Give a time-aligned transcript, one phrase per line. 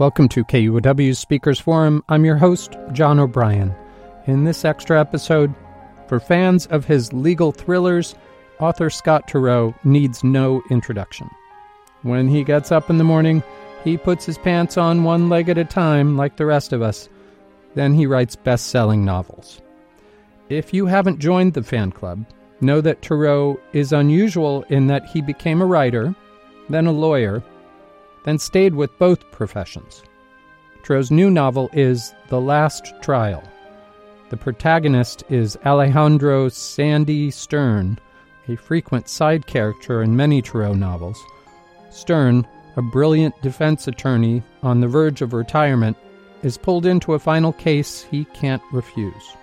[0.00, 2.02] Welcome to KUOW's Speakers Forum.
[2.08, 3.74] I'm your host, John O'Brien.
[4.26, 5.54] In this extra episode,
[6.08, 8.14] for fans of his legal thrillers,
[8.60, 11.28] author Scott Turow needs no introduction.
[12.00, 13.42] When he gets up in the morning,
[13.84, 17.10] he puts his pants on one leg at a time, like the rest of us.
[17.74, 19.60] Then he writes best selling novels.
[20.48, 22.24] If you haven't joined the fan club,
[22.62, 26.14] know that Turow is unusual in that he became a writer,
[26.70, 27.44] then a lawyer,
[28.24, 30.02] then stayed with both professions.
[30.82, 33.42] Turow's new novel is The Last Trial.
[34.30, 37.98] The protagonist is Alejandro Sandy Stern,
[38.48, 41.18] a frequent side character in many Turow novels.
[41.90, 45.96] Stern, a brilliant defense attorney on the verge of retirement,
[46.42, 49.36] is pulled into a final case he can't refuse.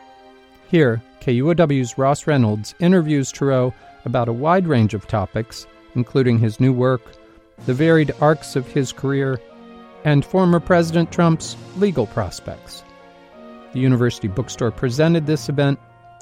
[0.69, 3.73] Here, KUOW's Ross Reynolds interviews Turow
[4.05, 7.01] about a wide range of topics, including his new work,
[7.65, 9.39] the varied arcs of his career,
[10.03, 12.83] and former President Trump's legal prospects.
[13.73, 15.79] The University Bookstore presented this event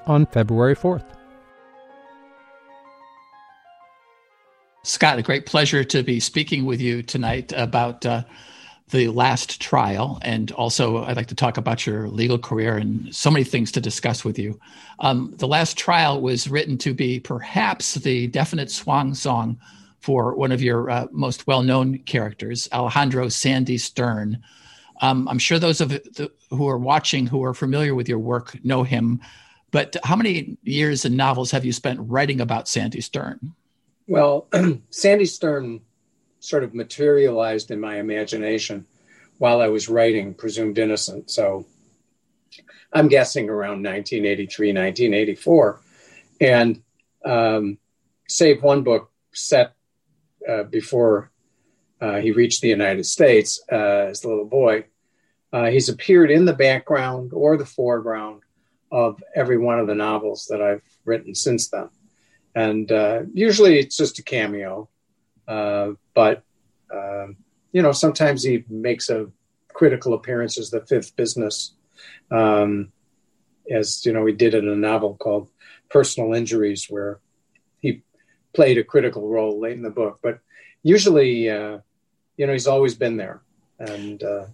[0.08, 1.06] on February 4th.
[4.84, 8.24] Scott, a great pleasure to be speaking with you tonight about uh,
[8.90, 10.20] the last trial.
[10.22, 13.82] And also, I'd like to talk about your legal career and so many things to
[13.82, 14.60] discuss with you.
[15.00, 19.58] Um, the last trial was written to be perhaps the definite swan song
[20.06, 24.40] for one of your uh, most well known characters, Alejandro Sandy Stern.
[25.02, 28.56] Um, I'm sure those of the, who are watching who are familiar with your work
[28.64, 29.20] know him.
[29.72, 33.56] But how many years and novels have you spent writing about Sandy Stern?
[34.06, 34.48] Well,
[34.92, 35.82] Sandy Stern
[36.40, 38.86] sort of materialized in my imagination
[39.40, 41.32] while I was writing Presumed Innocent.
[41.32, 41.66] So
[42.94, 45.82] I'm guessing around 1983, 1984.
[46.42, 46.84] And
[47.26, 47.80] um,
[48.30, 49.75] save one book set
[50.48, 51.32] uh, before
[52.02, 54.86] uh, he reached the United States uh, as a little boy.
[55.52, 58.42] Uh, he's appeared in the background or the foreground
[58.92, 61.90] of every one of the novels that I've written since then.
[62.56, 64.90] And uh, usually it's just a cameo,
[65.48, 66.44] but
[66.94, 67.38] um,
[67.72, 69.28] you know sometimes he makes a
[69.74, 71.76] critical appearance as the fifth business,
[72.32, 72.92] um,
[73.70, 75.50] as you know he did in a novel called
[75.90, 77.20] Personal Injuries, where
[78.56, 80.20] played a critical role late in the book.
[80.22, 80.40] But
[80.84, 81.80] usually, uh,
[82.38, 83.42] you know, he's always been there.
[83.80, 84.46] And uh,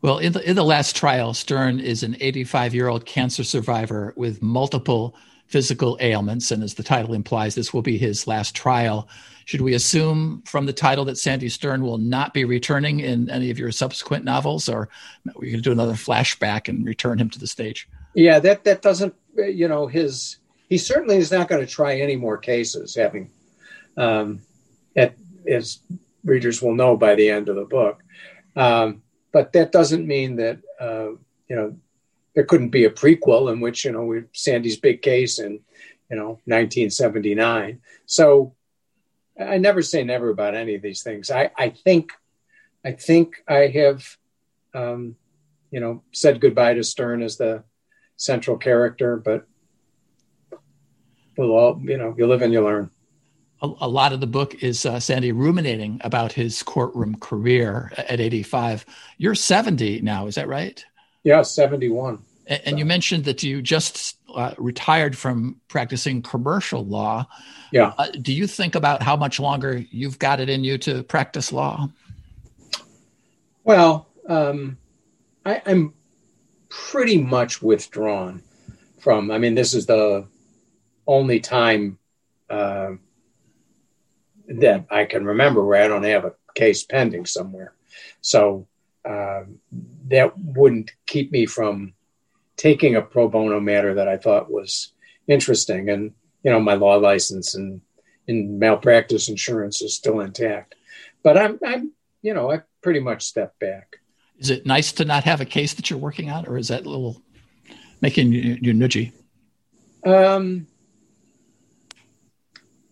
[0.00, 4.12] well, in the in the last trial, Stern is an 85 year old cancer survivor
[4.16, 9.08] with multiple physical ailments, and as the title implies, this will be his last trial.
[9.46, 13.50] Should we assume from the title that Sandy Stern will not be returning in any
[13.50, 14.82] of your subsequent novels, or
[15.26, 17.88] are we going to do another flashback and return him to the stage?
[18.14, 20.36] Yeah, that that doesn't, you know, his
[20.68, 23.30] he certainly is not going to try any more cases, having,
[23.96, 24.40] um,
[24.96, 25.14] at,
[25.46, 25.80] as
[26.24, 28.02] readers will know by the end of the book.
[28.54, 29.02] Um,
[29.32, 31.10] but that doesn't mean that uh,
[31.48, 31.76] you know
[32.34, 35.60] there couldn't be a prequel in which you know we Sandy's big case in
[36.10, 37.80] you know 1979.
[38.06, 38.54] So
[39.38, 41.30] I never say never about any of these things.
[41.30, 42.12] I, I think
[42.84, 44.16] I think I have
[44.74, 45.16] um,
[45.70, 47.64] you know said goodbye to Stern as the
[48.16, 49.46] central character, but
[51.38, 52.90] we'll all, you know, you live and you learn.
[53.62, 58.20] A, a lot of the book is uh, Sandy ruminating about his courtroom career at
[58.20, 58.84] 85.
[59.16, 60.84] You're 70 now, is that right?
[61.22, 62.18] Yeah, 71.
[62.46, 67.26] And, and you mentioned that you just uh, retired from practicing commercial law.
[67.72, 67.92] Yeah.
[67.96, 71.52] Uh, do you think about how much longer you've got it in you to practice
[71.52, 71.88] law?
[73.64, 74.78] Well, um,
[75.44, 75.94] I, I'm
[76.68, 78.42] pretty much withdrawn
[78.98, 79.30] from.
[79.30, 80.26] I mean, this is the
[81.08, 81.98] only time
[82.48, 82.90] uh,
[84.46, 87.72] that I can remember where I don't have a case pending somewhere.
[88.20, 88.68] So
[89.04, 89.42] uh,
[90.08, 91.94] that wouldn't keep me from
[92.56, 94.92] taking a pro bono matter that I thought was
[95.26, 95.88] interesting.
[95.88, 96.12] And,
[96.42, 97.80] you know, my law license and
[98.26, 100.74] in malpractice insurance is still intact.
[101.22, 103.96] But I'm, I'm, you know, I pretty much stepped back.
[104.38, 106.86] Is it nice to not have a case that you're working on, or is that
[106.86, 107.22] a little
[108.00, 109.12] making you, you nudgy?
[110.04, 110.66] Um,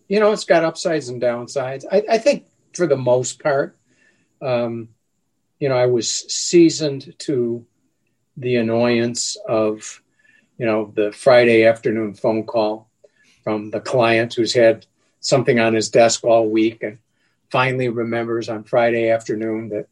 [0.07, 1.85] you know, it's got upsides and downsides.
[1.91, 3.77] I, I think for the most part.
[4.41, 4.89] Um,
[5.59, 7.65] you know, I was seasoned to
[8.35, 10.01] the annoyance of,
[10.57, 12.89] you know, the Friday afternoon phone call
[13.43, 14.85] from the client who's had
[15.19, 16.99] something on his desk all week and
[17.49, 19.87] finally remembers on Friday afternoon that,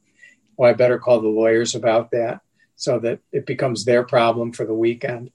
[0.58, 2.42] well, I better call the lawyers about that
[2.76, 5.32] so that it becomes their problem for the weekend.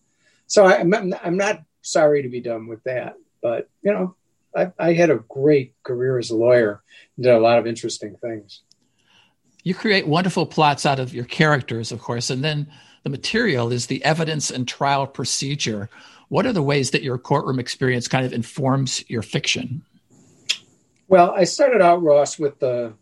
[0.47, 4.15] So I, am I'm not sorry to be done with that, but you know,
[4.55, 6.83] I, I had a great career as a lawyer,
[7.17, 8.63] and did a lot of interesting things.
[9.63, 12.67] You create wonderful plots out of your characters, of course, and then
[13.03, 15.89] the material is the evidence and trial procedure.
[16.29, 19.83] What are the ways that your courtroom experience kind of informs your fiction?
[21.09, 22.95] Well, I started out, Ross, with the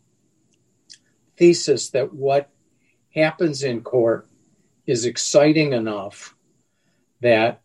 [1.36, 2.50] thesis that what
[3.14, 4.26] happens in court
[4.86, 6.34] is exciting enough
[7.20, 7.60] that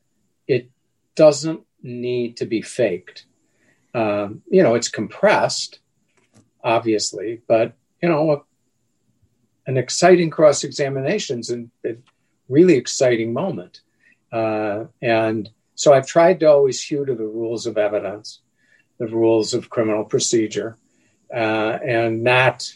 [0.48, 0.70] it
[1.16, 3.26] doesn't need to be faked.
[3.94, 5.80] Um, you know, it's compressed,
[6.64, 8.46] obviously, but you know,
[9.66, 11.96] an exciting cross examination is a,
[12.50, 13.80] really exciting moment.
[14.32, 18.42] Uh, and so I've tried to always hew to the rules of evidence,
[19.00, 20.78] the rules of criminal procedure,
[21.34, 22.72] uh, and not,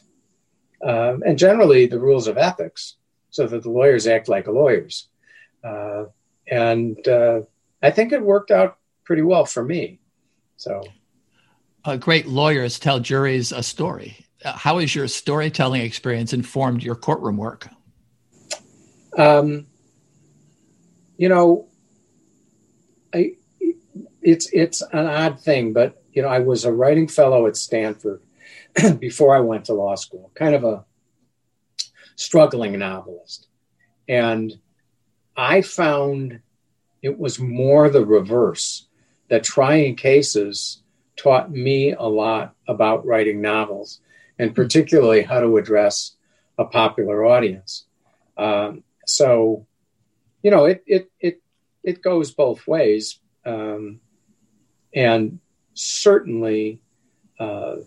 [0.81, 2.95] uh, and generally the rules of ethics,
[3.29, 5.09] so that the lawyers act like lawyers.
[5.63, 6.05] Uh,
[6.49, 7.41] and uh,
[7.83, 9.99] I think it worked out pretty well for me.
[10.55, 10.83] So,
[11.87, 14.17] uh, great lawyers tell juries a story.
[14.43, 17.67] Uh, how has your storytelling experience informed your courtroom work?
[19.17, 19.65] Um,
[21.17, 21.67] you know,
[23.13, 23.37] I
[24.21, 28.21] it's it's an odd thing, but you know, I was a writing fellow at Stanford
[28.99, 30.85] before I went to law school, kind of a
[32.15, 33.47] struggling novelist,
[34.07, 34.53] and
[35.35, 36.41] I found
[37.01, 38.87] it was more the reverse
[39.29, 40.83] that trying cases
[41.17, 43.99] taught me a lot about writing novels
[44.39, 46.15] and particularly how to address
[46.57, 47.85] a popular audience.
[48.37, 49.65] Um, so,
[50.43, 51.41] you know, it it it
[51.83, 53.99] it goes both ways, um,
[54.93, 55.39] and
[55.73, 56.81] certainly
[57.39, 57.77] uh,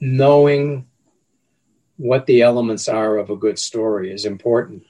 [0.00, 0.86] knowing
[1.96, 4.84] what the elements are of a good story is important,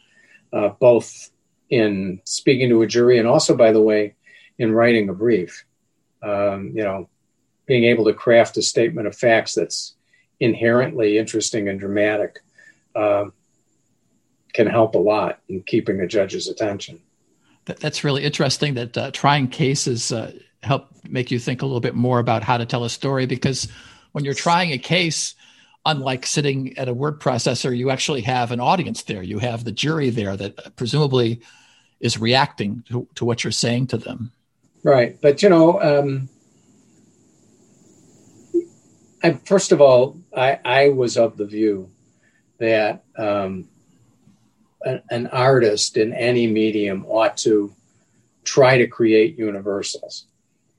[0.53, 1.31] uh, both
[1.69, 4.15] in speaking to a jury and also, by the way,
[4.59, 5.65] in writing a brief.
[6.23, 7.09] Um, you know,
[7.67, 9.95] being able to craft a statement of facts that's
[10.41, 12.41] inherently interesting and dramatic
[12.97, 13.33] um,
[14.53, 17.01] can help a lot in keeping a judge's attention.
[17.67, 20.33] That's really interesting that uh, trying cases uh,
[20.63, 23.69] help make you think a little bit more about how to tell a story because
[24.13, 25.35] when you're trying a case,
[25.87, 29.23] unlike sitting at a word processor, you actually have an audience there.
[29.23, 31.41] You have the jury there that presumably
[32.01, 34.33] is reacting to, to what you're saying to them.
[34.83, 35.19] Right.
[35.21, 36.29] But, you know, um,
[39.23, 41.91] I, first of all, I, I was of the view
[42.59, 43.69] that um,
[44.83, 47.75] an, an artist in any medium ought to
[48.45, 50.27] try to create universals.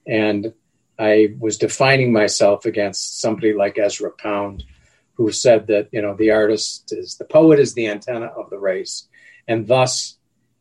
[0.07, 0.53] And
[0.97, 4.63] I was defining myself against somebody like Ezra Pound,
[5.13, 8.57] who said that, you know, the artist is the poet is the antenna of the
[8.57, 9.07] race,
[9.47, 10.17] and thus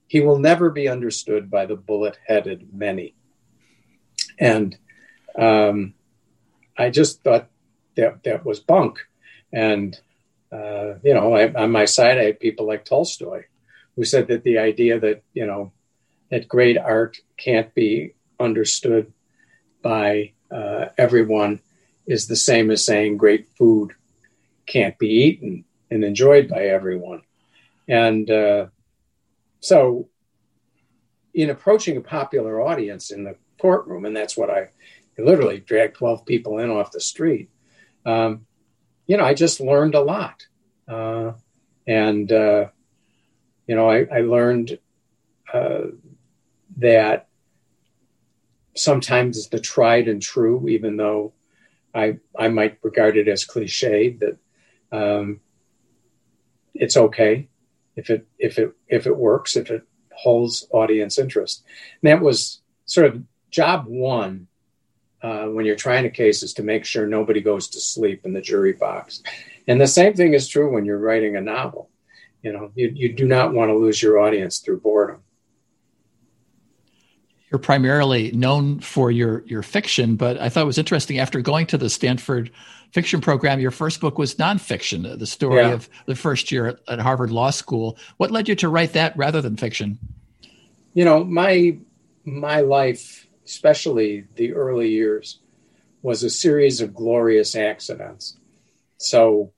[0.07, 3.15] he will never be understood by the bullet headed many.
[4.41, 4.77] And
[5.39, 5.95] um,
[6.77, 7.49] I just thought
[7.97, 8.99] that that was bunk.
[9.53, 9.99] And
[10.51, 13.45] uh, you know, I, on my side, I had people like Tolstoy,
[13.95, 15.73] who said that the idea that you know
[16.31, 19.13] that great art can't be understood
[19.83, 21.61] by uh, everyone
[22.07, 23.93] is the same as saying great food
[24.67, 27.23] can't be eaten and enjoyed by everyone.
[27.89, 28.67] And uh,
[29.61, 30.09] so,
[31.35, 34.71] in approaching a popular audience in the courtroom, and that's what I
[35.19, 37.51] literally dragged 12 people in off the street
[38.05, 38.47] um,
[39.07, 40.47] you know, I just learned a lot.
[40.89, 41.33] Uh,
[41.87, 42.67] and, uh,
[43.67, 44.79] you know, I, I learned
[45.53, 45.83] uh,
[46.79, 47.29] that
[48.77, 51.33] sometimes the tried and true, even though
[51.95, 54.39] I, I might regard it as cliche, that
[54.93, 55.41] um,
[56.75, 57.49] it's okay
[57.97, 61.65] if it, if it, if it works, if it holds audience interest.
[62.03, 64.47] And that was sort of job one
[65.23, 68.33] uh, when you're trying a case is to make sure nobody goes to sleep in
[68.33, 69.23] the jury box.
[69.67, 71.91] And the same thing is true when you're writing a novel.
[72.43, 75.23] You know, you, you do not want to lose your audience through boredom.
[77.51, 81.19] You're primarily known for your your fiction, but I thought it was interesting.
[81.19, 82.53] After going to the Stanford
[82.93, 85.73] fiction program, your first book was nonfiction, the story yeah.
[85.73, 87.99] of the first year at, at Harvard Law School.
[88.19, 89.99] What led you to write that rather than fiction?
[90.95, 91.77] You know, my
[92.25, 93.20] my life
[93.51, 95.41] especially the early years,
[96.03, 98.39] was a series of glorious accidents.
[98.97, 99.53] so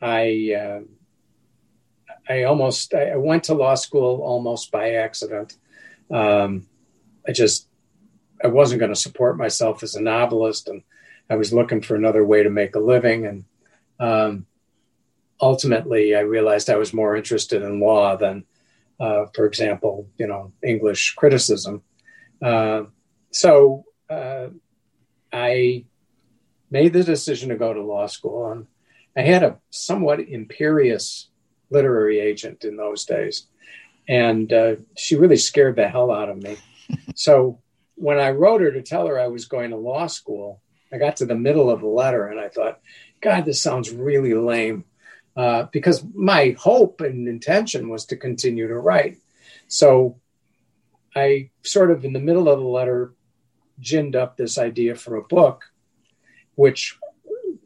[0.00, 0.80] I uh,
[2.28, 5.56] I almost I went to law school almost by accident.
[6.10, 6.66] Um,
[7.26, 7.68] I just
[8.42, 10.82] I wasn't going to support myself as a novelist, and
[11.28, 13.26] I was looking for another way to make a living.
[13.26, 13.44] And
[13.98, 14.46] um,
[15.40, 18.44] ultimately, I realized I was more interested in law than,
[19.00, 21.82] uh, for example, you know, English criticism.
[22.42, 22.84] Uh,
[23.36, 24.46] so uh,
[25.30, 25.84] I
[26.70, 28.66] made the decision to go to law school, and
[29.14, 31.28] I had a somewhat imperious
[31.68, 33.46] literary agent in those days,
[34.08, 36.56] and uh, she really scared the hell out of me.
[37.14, 37.60] so
[37.96, 41.16] when I wrote her to tell her I was going to law school, I got
[41.16, 42.80] to the middle of the letter and I thought,
[43.20, 44.84] God, this sounds really lame.
[45.36, 49.18] Uh, because my hope and intention was to continue to write.
[49.68, 50.18] So
[51.16, 53.12] I sort of, in the middle of the letter,
[53.80, 55.64] ginned up this idea for a book,
[56.54, 56.98] which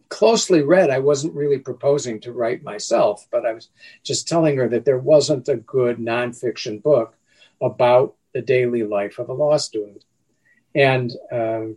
[0.09, 3.69] closely read, I wasn't really proposing to write myself, but I was
[4.03, 7.17] just telling her that there wasn't a good nonfiction book
[7.61, 10.05] about the daily life of a law student
[10.75, 11.77] and um,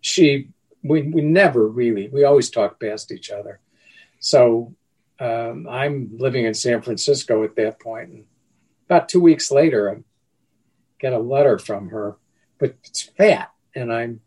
[0.00, 0.48] she
[0.82, 3.60] we we never really we always talk past each other.
[4.18, 4.74] So
[5.18, 8.24] um, I'm living in San Francisco at that point, and
[8.86, 10.02] about two weeks later, I
[10.98, 12.16] get a letter from her,
[12.60, 14.20] but it's fat, and I'm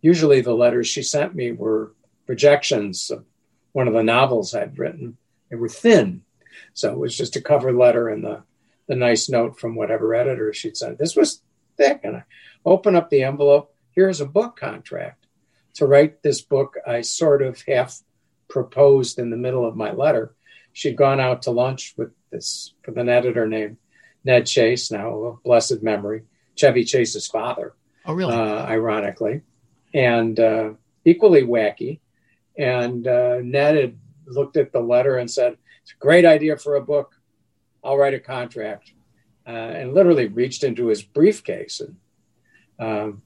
[0.00, 1.94] usually the letters she sent me were
[2.28, 3.24] rejections of
[3.72, 5.16] one of the novels I'd written.
[5.50, 6.22] They were thin,
[6.74, 8.44] so it was just a cover letter and the
[8.88, 10.98] the nice note from whatever editor she'd sent.
[10.98, 11.40] This was
[11.76, 12.00] thick.
[12.04, 12.24] And I
[12.64, 13.74] open up the envelope.
[13.92, 15.26] Here's a book contract.
[15.74, 18.02] To write this book, I sort of half
[18.48, 20.34] proposed in the middle of my letter.
[20.72, 23.78] She'd gone out to lunch with this with an editor named
[24.24, 26.22] Ned Chase, now of blessed memory,
[26.56, 27.74] Chevy Chase's father.
[28.04, 28.34] Oh, really?
[28.34, 29.42] Uh, ironically,
[29.94, 30.70] and uh,
[31.04, 32.00] equally wacky.
[32.58, 36.76] And uh, Ned had looked at the letter and said, "It's a great idea for
[36.76, 37.14] a book.
[37.82, 38.92] I'll write a contract."
[39.46, 41.96] uh, and literally reached into his briefcase and
[42.78, 43.22] um,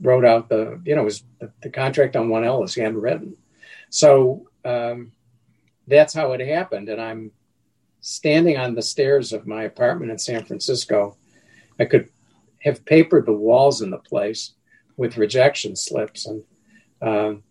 [0.00, 3.36] wrote out the, you know, was the, the, contract on 1L is handwritten.
[3.90, 5.12] So um,
[5.86, 6.88] that's how it happened.
[6.88, 7.32] And I'm
[8.00, 11.16] standing on the stairs of my apartment in San Francisco.
[11.78, 12.08] I could
[12.62, 14.54] have papered the walls in the place
[14.96, 16.26] with rejection slips.
[16.26, 16.42] And,
[17.00, 17.42] um,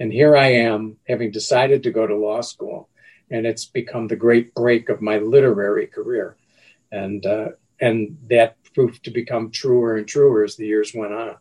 [0.00, 2.88] and here I am having decided to go to law school.
[3.30, 6.36] And it's become the great break of my literary career
[6.90, 7.48] and uh,
[7.80, 11.36] and that proved to become truer and truer as the years went on.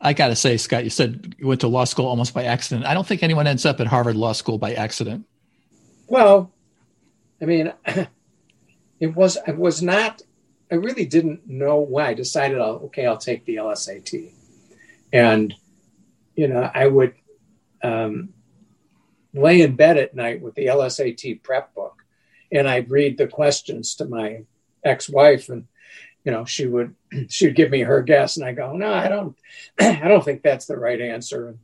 [0.00, 2.86] I got to say, Scott, you said you went to law school almost by accident.
[2.86, 5.26] I don't think anyone ends up at Harvard Law School by accident.
[6.06, 6.52] Well,
[7.42, 7.72] I mean,
[9.00, 10.22] it was it was not.
[10.70, 12.58] I really didn't know when I decided.
[12.58, 14.32] I'll, okay, I'll take the LSAT,
[15.12, 15.54] and
[16.34, 17.14] you know, I would
[17.82, 18.30] um,
[19.34, 21.98] lay in bed at night with the LSAT prep book
[22.50, 24.44] and I'd read the questions to my
[24.84, 25.66] ex-wife, and
[26.24, 26.94] you know she would
[27.28, 29.36] she'd give me her guess, and I go, no, I don't,
[29.78, 31.48] I don't think that's the right answer.
[31.48, 31.58] And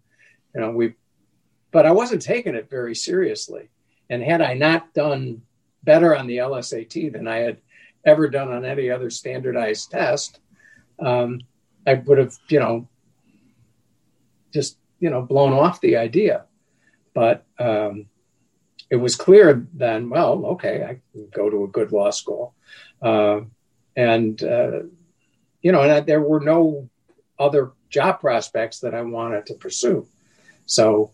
[0.55, 0.95] you know we,
[1.71, 3.69] but I wasn't taking it very seriously,
[4.11, 5.43] and had I not done
[5.83, 7.59] better on the LSAT than I had
[8.05, 10.41] ever done on any other standardized test,
[10.99, 11.41] um,
[11.87, 12.89] I would have, you know,
[14.53, 16.45] just you know blown off the idea.
[17.15, 18.07] But um,
[18.91, 22.55] it was clear then, well, okay, I can go to a good law school.
[23.01, 23.41] Uh,
[23.97, 24.81] and, uh,
[25.63, 26.89] you know, and I, there were no
[27.39, 30.07] other job prospects that I wanted to pursue.
[30.67, 31.13] So,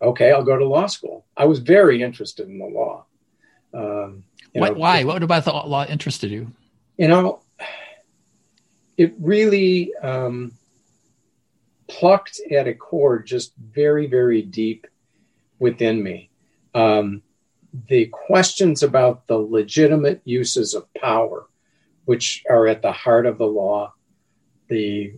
[0.00, 1.26] okay, I'll go to law school.
[1.36, 3.06] I was very interested in the law.
[3.74, 4.24] Um,
[4.60, 5.04] what, know, why?
[5.04, 6.52] What about the law interested you?
[6.96, 7.42] You know,
[8.96, 10.52] it really um,
[11.88, 14.86] plucked at a chord just very, very deep
[15.58, 16.30] within me
[16.76, 17.22] um,
[17.88, 21.46] the questions about the legitimate uses of power,
[22.04, 23.94] which are at the heart of the law,
[24.68, 25.14] the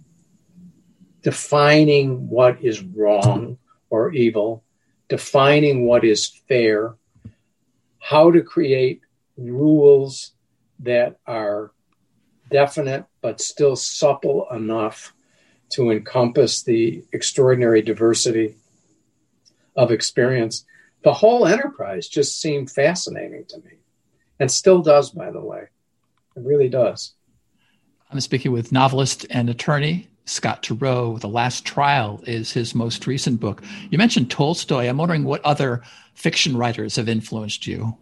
[1.22, 3.58] defining what is wrong
[3.90, 4.62] or evil,
[5.08, 6.94] defining what is fair,
[7.98, 9.00] how to create
[9.38, 10.32] rules
[10.80, 11.72] that are
[12.50, 15.14] definite but still supple enough
[15.70, 18.56] to encompass the extraordinary diversity
[19.76, 20.64] of experience
[21.02, 23.78] the whole enterprise just seemed fascinating to me
[24.40, 25.68] and still does, by the way.
[26.36, 27.14] It really does.
[28.10, 31.20] I'm speaking with novelist and attorney Scott Turow.
[31.20, 33.62] The Last Trial is his most recent book.
[33.90, 34.88] You mentioned Tolstoy.
[34.88, 35.82] I'm wondering what other
[36.14, 37.96] fiction writers have influenced you.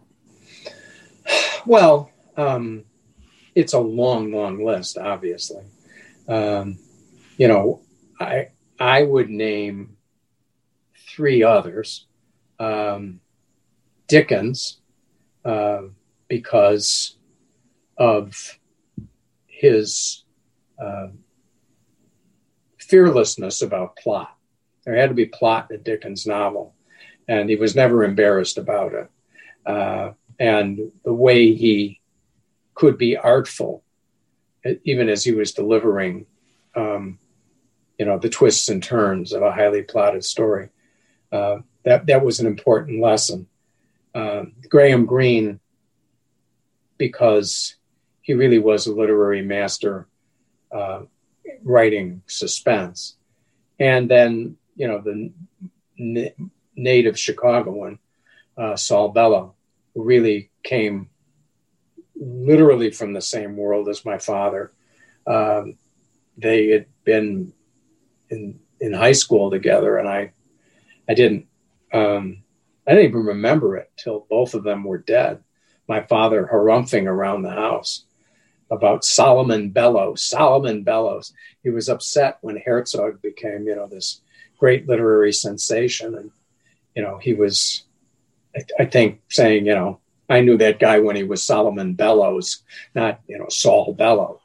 [1.67, 2.85] Well, um,
[3.55, 5.65] it's a long, long list, obviously.
[6.29, 6.79] Um,
[7.37, 7.83] you know,
[8.21, 9.97] I I would name
[11.09, 12.07] three others.
[12.59, 13.21] Um,
[14.07, 14.81] Dickens,
[15.45, 15.83] uh,
[16.29, 17.17] because
[17.99, 18.59] of
[19.47, 20.25] his
[20.79, 21.09] uh,
[22.79, 24.37] fearlessness about plot.
[24.85, 26.75] There had to be plot in a Dickens novel,
[27.27, 29.11] and he was never embarrassed about it.
[29.65, 32.01] Uh, and the way he
[32.75, 33.83] could be artful,
[34.85, 36.27] even as he was delivering,
[36.75, 37.19] um,
[37.99, 40.69] you know, the twists and turns of a highly plotted story.
[41.33, 43.47] Uh, that that was an important lesson.
[44.15, 45.61] Uh, Graham Greene,
[46.99, 47.77] because
[48.23, 50.07] he really was a literary master,
[50.73, 51.03] uh,
[51.63, 53.17] writing suspense,
[53.79, 55.33] and then you know the
[55.99, 57.99] n- native Chicagoan,
[58.57, 59.56] uh, Saul Bellow,
[59.97, 61.09] really came
[62.15, 64.73] literally from the same world as my father.
[65.27, 65.77] Um,
[66.37, 67.53] they had been
[68.31, 70.33] in in high school together, and I
[71.09, 71.47] I didn't
[71.93, 72.43] um,
[72.87, 75.43] I didn't even remember it till both of them were dead.
[75.89, 78.05] My father harumphing around the house
[78.71, 80.23] about Solomon Bellows.
[80.23, 81.33] Solomon Bellows.
[81.63, 84.21] He was upset when Herzog became, you know, this
[84.59, 86.31] great literary sensation, and
[86.95, 87.85] you know, he was,
[88.57, 92.63] I, I think, saying, you know, I knew that guy when he was Solomon Bellows,
[92.95, 94.41] not you know Saul Bellow.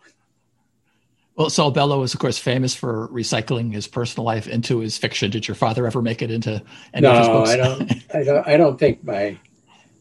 [1.36, 5.32] Well, Saul Bellow is, of course, famous for recycling his personal life into his fiction.
[5.32, 6.62] Did your father ever make it into
[6.94, 7.50] any no, of his books?
[7.50, 7.92] I don't.
[8.14, 8.48] I don't.
[8.48, 9.38] I don't think my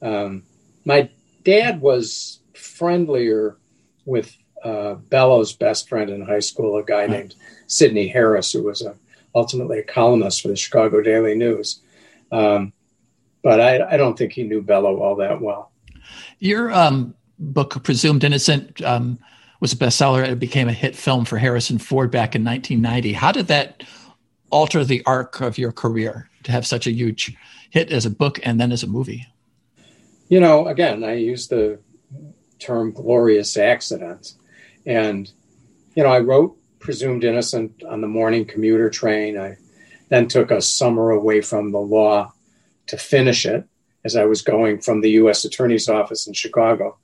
[0.03, 0.43] um,
[0.85, 1.09] my
[1.45, 3.57] dad was friendlier
[4.05, 7.35] with uh, Bellow's best friend in high school, a guy named
[7.67, 8.95] Sydney Harris, who was a,
[9.35, 11.81] ultimately a columnist for the Chicago Daily News.
[12.33, 12.73] Um,
[13.43, 15.73] but I, I, don't think he knew Bellow all that well.
[16.39, 19.19] Your um, book, Presumed Innocent, um,
[19.61, 20.27] was a bestseller.
[20.27, 23.13] It became a hit film for Harrison Ford back in 1990.
[23.13, 23.85] How did that
[24.51, 27.37] alter the arc of your career to have such a huge
[27.71, 29.27] hit as a book and then as a movie?
[30.29, 31.79] You know, again, I use the
[32.59, 34.35] term glorious accident.
[34.87, 35.31] And,
[35.95, 39.39] you know, I wrote Presumed Innocent on the morning commuter train.
[39.39, 39.57] I
[40.09, 42.33] then took a summer away from the law
[42.91, 43.65] to finish it
[44.05, 45.45] as I was going from the U.S.
[45.45, 46.99] Attorney's Office in Chicago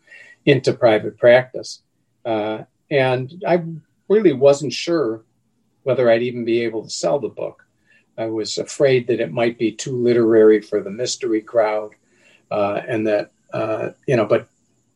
[0.45, 1.81] into private practice.
[2.25, 3.63] Uh, and I
[4.09, 5.23] really wasn't sure
[5.85, 7.65] whether I'd even be able to sell the book.
[8.19, 11.91] I was afraid that it might be too literary for the mystery crowd,
[12.51, 14.49] uh, and that uh, you know, but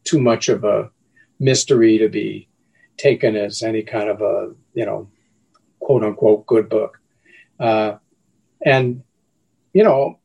[0.05, 0.91] too much of a
[1.39, 2.49] mystery to be
[2.97, 5.09] taken as any kind of a you know,
[5.79, 6.99] quote unquote good book.
[7.61, 7.97] Uh,
[8.65, 9.03] and
[9.73, 10.20] you know,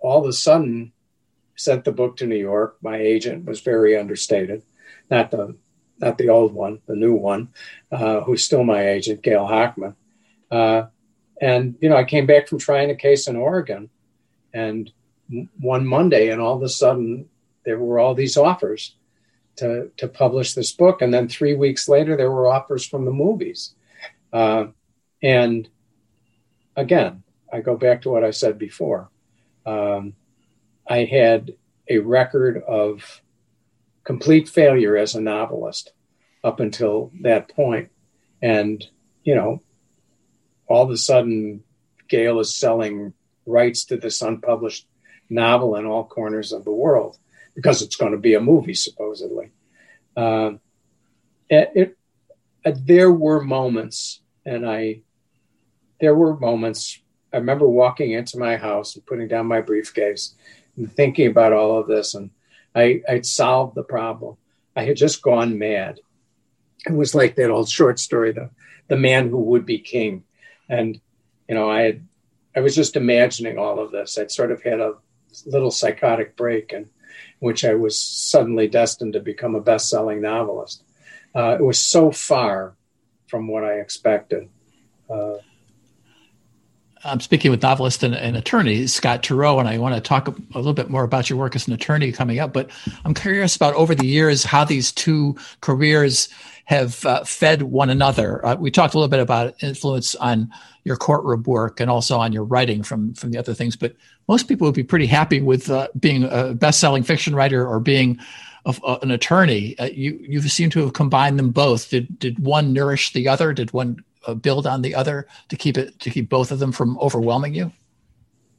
[0.00, 0.92] all of a sudden,
[1.56, 2.78] sent the book to New York.
[2.82, 4.62] My agent was very understated,
[5.10, 5.56] not the
[5.98, 7.48] not the old one, the new one,
[7.92, 9.94] uh, who's still my agent, Gail Hochman.
[10.50, 10.84] Uh,
[11.40, 13.90] and, you know, I came back from trying a case in Oregon
[14.54, 14.90] and
[15.58, 17.28] one Monday, and all of a sudden
[17.64, 18.96] there were all these offers
[19.56, 21.02] to, to publish this book.
[21.02, 23.74] And then three weeks later, there were offers from the movies.
[24.32, 24.68] Uh,
[25.22, 25.68] and
[26.76, 29.10] again, I go back to what I said before.
[29.70, 30.14] Um,
[30.88, 31.52] I had
[31.88, 33.22] a record of
[34.04, 35.92] complete failure as a novelist
[36.42, 37.90] up until that point.
[38.42, 38.84] And,
[39.22, 39.62] you know,
[40.66, 41.62] all of a sudden,
[42.08, 43.12] Gail is selling
[43.46, 44.86] rights to this unpublished
[45.28, 47.18] novel in all corners of the world
[47.54, 49.50] because it's going to be a movie, supposedly.
[50.16, 50.52] Uh,
[51.48, 51.98] it, it
[52.64, 55.02] uh, there were moments, and I,
[56.00, 57.00] there were moments.
[57.32, 60.34] I remember walking into my house and putting down my briefcase
[60.76, 62.30] and thinking about all of this and
[62.74, 64.36] I, I'd solved the problem.
[64.76, 66.00] I had just gone mad.
[66.86, 68.50] It was like that old short story, the
[68.88, 70.24] the man who would be king.
[70.68, 71.00] And,
[71.48, 72.06] you know, I had
[72.56, 74.18] I was just imagining all of this.
[74.18, 74.94] I'd sort of had a
[75.46, 76.88] little psychotic break in
[77.40, 80.84] which I was suddenly destined to become a best-selling novelist.
[81.34, 82.74] Uh, it was so far
[83.28, 84.48] from what I expected.
[85.08, 85.36] Uh,
[87.04, 90.34] I'm speaking with novelist and, and, attorney Scott Turow, and I want to talk a,
[90.54, 92.52] a, little bit more about your work as an attorney coming up.
[92.52, 92.70] But
[93.04, 96.28] I'm curious about over the years how these two careers
[96.66, 98.44] have uh, fed one another.
[98.44, 100.50] Uh, we talked a little bit about influence on
[100.84, 103.76] your courtroom work and also on your writing from from the other things.
[103.76, 103.96] But
[104.28, 108.18] most people would be pretty happy with uh, being a best-selling fiction writer or being
[108.66, 109.78] a, an attorney.
[109.78, 111.88] Uh, you you seem to have combined them both.
[111.90, 113.52] Did did one nourish the other?
[113.52, 116.72] Did one uh, build on the other to keep it to keep both of them
[116.72, 117.72] from overwhelming you?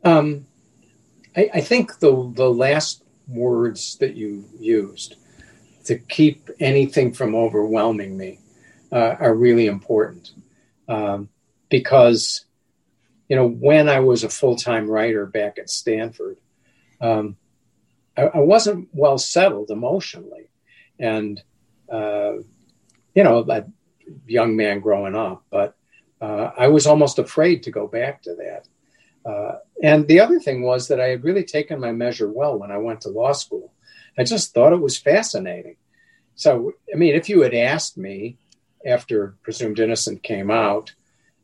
[0.03, 0.45] Um,
[1.35, 5.15] I, I think the the last words that you used
[5.85, 8.39] to keep anything from overwhelming me
[8.91, 10.31] uh, are really important
[10.87, 11.29] um,
[11.69, 12.45] because
[13.31, 16.37] you know, when I was a full time writer back at Stanford,
[16.99, 17.37] um,
[18.17, 20.49] I, I, wasn't well settled emotionally.
[20.99, 21.41] And,
[21.89, 22.33] uh,
[23.15, 23.65] you know, a
[24.27, 25.75] young man growing up, but
[26.21, 28.67] uh, I was almost afraid to go back to that.
[29.29, 32.71] Uh, and the other thing was that I had really taken my measure well when
[32.71, 33.73] I went to law school.
[34.17, 35.77] I just thought it was fascinating.
[36.35, 38.37] So, I mean, if you had asked me
[38.85, 40.93] after Presumed Innocent came out,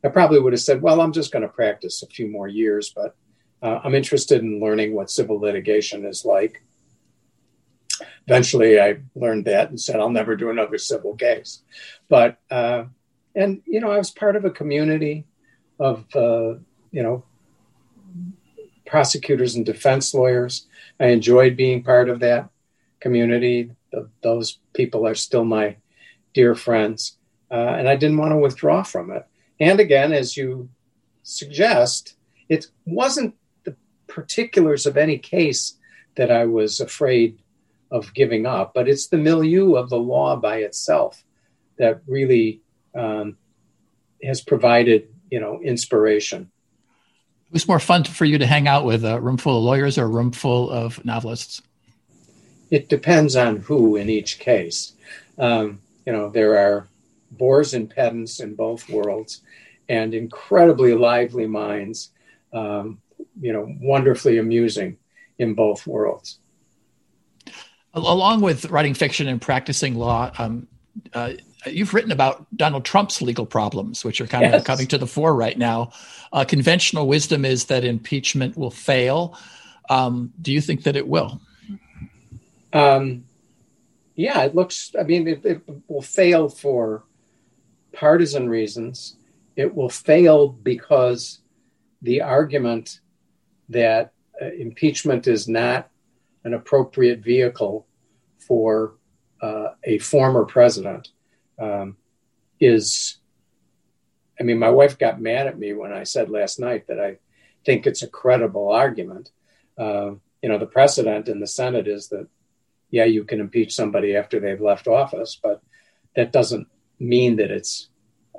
[0.03, 2.93] I probably would have said, well, I'm just going to practice a few more years,
[2.95, 3.15] but
[3.61, 6.63] uh, I'm interested in learning what civil litigation is like.
[8.27, 11.61] Eventually, I learned that and said, I'll never do another civil case.
[12.09, 12.85] But, uh,
[13.35, 15.25] and, you know, I was part of a community
[15.79, 16.55] of, uh,
[16.91, 17.23] you know,
[18.85, 20.67] prosecutors and defense lawyers.
[20.99, 22.49] I enjoyed being part of that
[22.99, 23.71] community.
[24.21, 25.77] those people are still my
[26.33, 27.17] dear friends.
[27.49, 29.25] Uh, and I didn't want to withdraw from it.
[29.59, 30.69] And again, as you
[31.23, 32.15] suggest,
[32.49, 33.75] it wasn't the
[34.07, 35.77] particulars of any case
[36.15, 37.39] that I was afraid
[37.91, 41.23] of giving up, but it's the milieu of the law by itself
[41.77, 42.61] that really
[42.95, 43.37] um,
[44.23, 46.51] has provided, you know, inspiration.
[47.51, 50.03] Who's more fun for you to hang out with, a room full of lawyers or
[50.03, 51.61] a room full of novelists?
[52.69, 54.93] It depends on who in each case.
[55.37, 56.87] Um, you know, there are
[57.31, 59.41] bores and pedants in both worlds,
[59.87, 62.11] and incredibly lively minds.
[62.51, 63.01] Um,
[63.39, 64.97] you know, wonderfully amusing
[65.39, 66.39] in both worlds.
[67.97, 70.67] Along with writing fiction and practicing law, um,
[71.13, 71.33] uh,
[71.65, 74.59] you've written about Donald Trump's legal problems, which are kind yes.
[74.59, 75.91] of coming to the fore right now.
[76.31, 79.37] Uh, conventional wisdom is that impeachment will fail.
[79.89, 81.41] Um, do you think that it will?
[82.71, 83.25] Um,
[84.15, 84.91] yeah, it looks.
[84.99, 87.03] I mean, it, it, will fail for
[87.93, 89.15] partisan reasons.
[89.55, 91.39] It will fail because
[92.01, 92.99] the argument
[93.69, 95.89] that uh, impeachment is not
[96.43, 97.86] an appropriate vehicle
[98.47, 98.95] for
[99.41, 101.09] uh, a former president
[101.59, 101.97] um,
[102.59, 103.19] is
[104.39, 107.17] I mean, my wife got mad at me when I said last night that I
[107.65, 109.31] think it's a credible argument.
[109.77, 112.27] Uh, you know, the precedent in the Senate is that,
[112.91, 115.61] yeah, you can impeach somebody after they've left office, but
[116.15, 116.67] that doesn't
[116.99, 117.89] mean that it's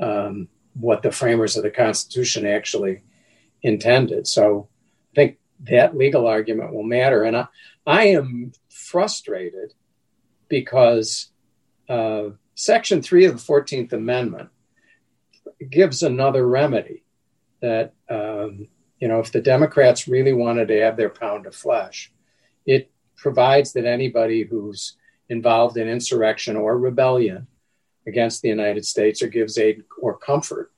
[0.01, 3.03] um, what the framers of the Constitution actually
[3.63, 4.27] intended.
[4.27, 4.69] So
[5.13, 7.25] I think that legal argument will matter.
[7.25, 7.49] And I,
[7.87, 9.75] I am frustrated
[10.49, 11.31] because
[11.89, 14.51] uh, Section 3 of the 14th Amendment
[15.71, 17.05] gives another remedy
[17.61, 22.13] that, um, you know, if the Democrats really wanted to have their pound of flesh,
[22.67, 24.97] it provides that anybody who's
[25.29, 27.47] involved in insurrection or rebellion
[28.07, 30.73] against the United States or gives aid or comfort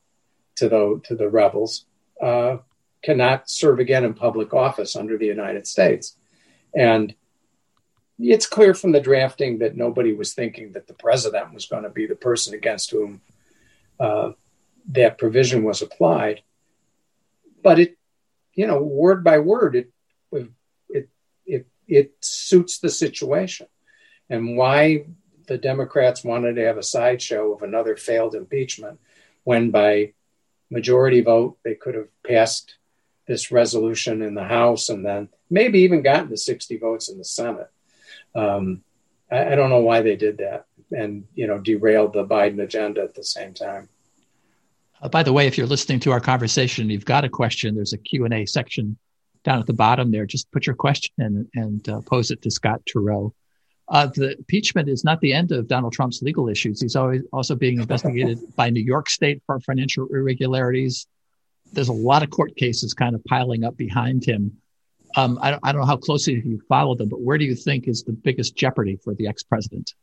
[0.57, 1.87] to the, to the rebels
[2.21, 2.59] uh,
[3.03, 6.17] cannot serve again in public office under the United States.
[6.75, 7.15] And
[8.21, 11.89] it's clear from the drafting that nobody was thinking that the president was going to
[11.91, 13.21] be the person against whom
[13.99, 14.33] uh,
[14.89, 16.43] that provision was applied.
[17.63, 17.99] But it,
[18.55, 19.91] you know, word by word, it
[20.89, 21.09] it
[21.47, 23.67] it it suits the situation,
[24.29, 25.07] and why
[25.47, 29.01] the Democrats wanted to have a sideshow of another failed impeachment,
[29.45, 30.13] when by
[30.71, 32.77] majority vote they could have passed
[33.27, 37.25] this resolution in the House and then maybe even gotten the 60 votes in the
[37.25, 37.71] Senate
[38.35, 38.83] um,
[39.31, 43.03] I, I, don't know why they did that and you know derailed the Biden agenda
[43.03, 43.89] at the same time.
[45.03, 47.75] Uh, by the way, if you're listening to our conversation, you've got a question.
[47.75, 48.97] There's a Q and A section
[49.45, 50.27] down at the bottom there.
[50.27, 53.33] Just put your question in and uh, pose it to Scott Turow.
[53.89, 56.81] Uh, the impeachment is not the end of Donald Trump's legal issues.
[56.81, 61.07] He's always also being investigated by New York State for financial irregularities.
[61.73, 64.60] There's a lot of court cases kind of piling up behind him.
[65.17, 67.55] Um, I, don't, I don't know how closely you follow them, but where do you
[67.55, 69.95] think is the biggest jeopardy for the ex-president?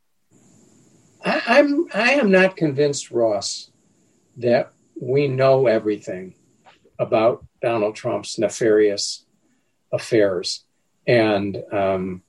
[1.24, 3.72] I, I'm I am not convinced, Ross,
[4.38, 6.36] that we know everything
[7.00, 9.26] about Donald Trump's nefarious
[9.91, 10.63] affairs,
[11.08, 12.24] and um,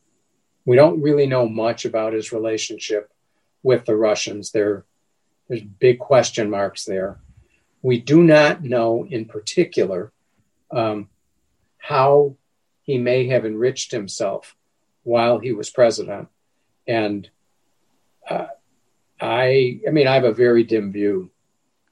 [0.65, 3.11] we don't really know much about his relationship
[3.63, 4.53] with the Russians.
[4.53, 4.85] There,
[5.49, 7.21] there's big question marks there.
[7.83, 10.13] We do not know, in particular,
[10.71, 11.09] um,
[11.79, 12.37] how
[12.89, 14.57] he may have enriched himself
[15.03, 16.29] while he was president.
[16.87, 17.29] And
[18.29, 18.47] uh,
[19.21, 21.31] I, I mean, I have a very dim view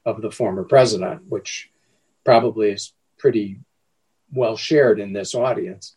[0.03, 1.69] of the former president, which
[2.25, 3.59] probably is pretty
[4.33, 5.95] well shared in this audience.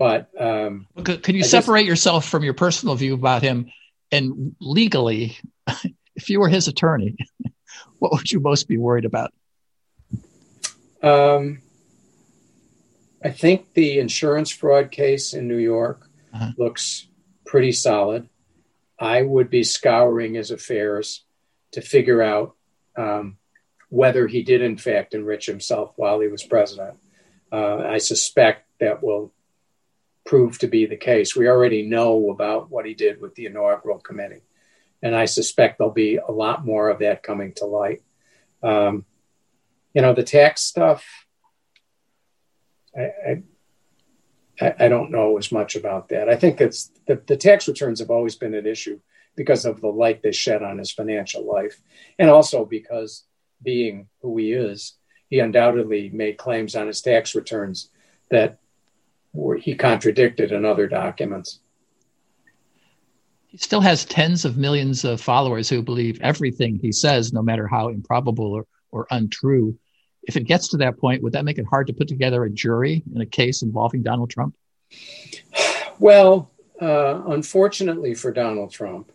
[0.00, 3.70] But um, can you I separate just, yourself from your personal view about him
[4.10, 5.38] and legally,
[6.16, 7.14] if you were his attorney,
[8.00, 9.32] what would you most be worried about?
[11.04, 11.60] Um,
[13.24, 16.52] I think the insurance fraud case in New York uh-huh.
[16.58, 17.08] looks
[17.46, 18.28] pretty solid.
[18.98, 21.24] I would be scouring his affairs
[21.72, 22.54] to figure out
[22.96, 23.38] um,
[23.88, 26.98] whether he did, in fact, enrich himself while he was president.
[27.50, 29.32] Uh, I suspect that will
[30.26, 31.34] prove to be the case.
[31.34, 34.42] We already know about what he did with the inaugural committee,
[35.02, 38.02] and I suspect there'll be a lot more of that coming to light.
[38.62, 39.04] Um,
[39.92, 41.23] you know, the tax stuff,
[42.96, 43.42] I,
[44.60, 46.28] I, I, don't know as much about that.
[46.28, 49.00] I think it's the, the tax returns have always been an issue
[49.36, 51.80] because of the light they shed on his financial life,
[52.18, 53.24] and also because
[53.62, 54.94] being who he is,
[55.28, 57.90] he undoubtedly made claims on his tax returns
[58.30, 58.58] that
[59.32, 61.60] were, he contradicted in other documents.
[63.48, 67.66] He still has tens of millions of followers who believe everything he says, no matter
[67.66, 69.78] how improbable or, or untrue.
[70.26, 72.50] If it gets to that point, would that make it hard to put together a
[72.50, 74.54] jury in a case involving Donald Trump?
[75.98, 79.10] Well, uh, unfortunately for Donald Trump,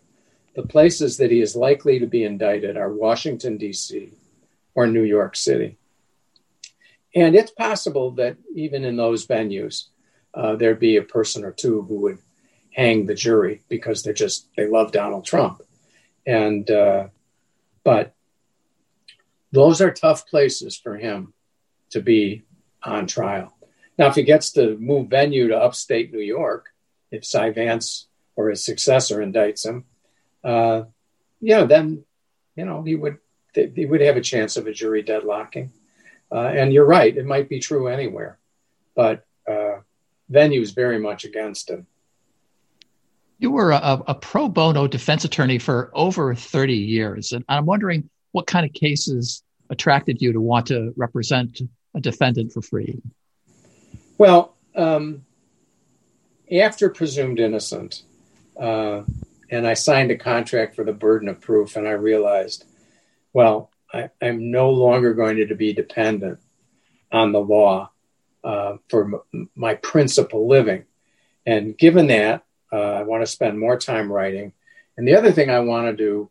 [0.56, 4.12] the places that he is likely to be indicted are Washington, D.C.
[4.76, 5.78] or New York City.
[7.16, 9.86] And it's possible that even in those venues,
[10.34, 12.20] uh, there'd be a person or two who would
[12.72, 15.62] hang the jury because they're just, they love Donald Trump.
[16.26, 17.08] And, uh,
[17.84, 18.14] but
[19.52, 21.34] those are tough places for him
[21.92, 22.44] to be
[22.84, 23.56] on trial.
[23.98, 26.68] Now, if he gets to move venue to upstate New York,
[27.12, 29.86] if Cy Vance or his successor indicts him,
[30.44, 30.84] uh,
[31.42, 32.06] you know, then
[32.56, 33.18] you know he would
[33.54, 35.70] he would have a chance of a jury deadlocking.
[36.32, 38.38] Uh, and you're right; it might be true anywhere,
[38.96, 39.80] but uh,
[40.30, 41.88] venue's very much against him.
[43.40, 48.10] You were a, a, pro bono defense attorney for over 30 years, and I'm wondering
[48.32, 51.62] what kind of cases attracted you to want to represent
[51.96, 53.02] a defendant for free.
[54.18, 55.26] Well, um,
[56.52, 58.04] after presumed innocent,
[58.60, 59.04] uh,
[59.50, 62.66] and I signed a contract for the burden of proof, and I realized,
[63.34, 66.40] well, I, am no longer going to be dependent
[67.12, 67.92] on the law
[68.44, 70.86] uh, for m- my principal living.
[71.46, 74.54] And given that, uh, I want to spend more time writing.
[74.98, 76.30] And the other thing I want to do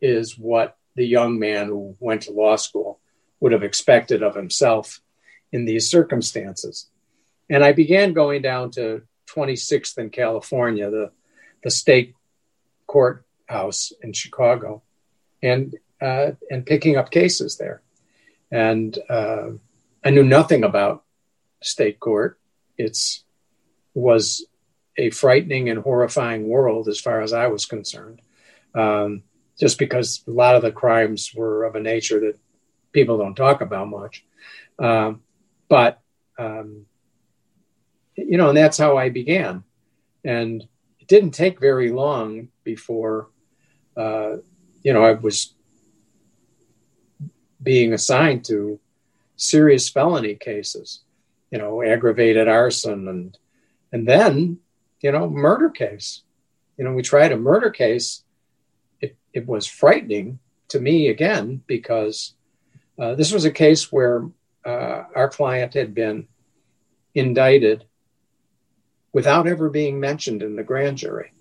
[0.00, 3.00] is what the young man who went to law school
[3.40, 5.00] would have expected of himself
[5.52, 6.88] in these circumstances.
[7.48, 11.10] And I began going down to 26th in California, the,
[11.62, 12.14] the state
[12.86, 14.82] courthouse in Chicago,
[15.42, 17.82] and uh, and picking up cases there.
[18.50, 19.48] And uh,
[20.04, 21.04] I knew nothing about
[21.62, 22.38] state court.
[22.76, 23.24] It's
[23.94, 24.46] was
[24.98, 28.20] a frightening and horrifying world as far as I was concerned.
[28.74, 29.22] Um,
[29.58, 32.38] just because a lot of the crimes were of a nature that
[32.92, 34.24] people don't talk about much.
[34.78, 35.22] Um,
[35.68, 36.00] but,
[36.38, 36.86] um,
[38.16, 39.64] you know, and that's how I began.
[40.24, 40.62] And
[41.00, 43.28] it didn't take very long before,
[43.96, 44.36] uh,
[44.82, 45.54] you know, I was
[47.62, 48.78] being assigned to
[49.36, 51.00] serious felony cases,
[51.50, 53.38] you know, aggravated arson and
[53.92, 54.58] and then,
[55.00, 56.22] you know, murder case.
[56.76, 58.22] You know, we tried a murder case.
[59.36, 62.32] It was frightening to me again because
[62.98, 64.30] uh, this was a case where
[64.64, 66.26] uh, our client had been
[67.14, 67.84] indicted
[69.12, 71.34] without ever being mentioned in the grand jury.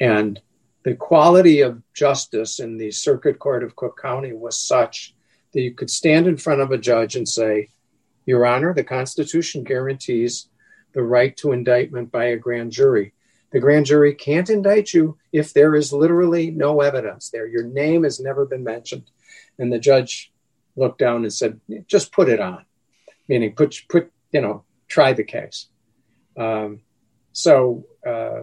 [0.00, 0.40] And
[0.82, 5.14] the quality of justice in the Circuit Court of Cook County was such
[5.52, 7.68] that you could stand in front of a judge and say,
[8.26, 10.48] Your Honor, the Constitution guarantees
[10.94, 13.12] the right to indictment by a grand jury.
[13.50, 17.46] The grand jury can't indict you if there is literally no evidence there.
[17.46, 19.10] Your name has never been mentioned.
[19.58, 20.32] And the judge
[20.76, 22.64] looked down and said, Just put it on,
[23.26, 25.66] meaning put, put you know, try the case.
[26.36, 26.80] Um,
[27.32, 28.42] so uh,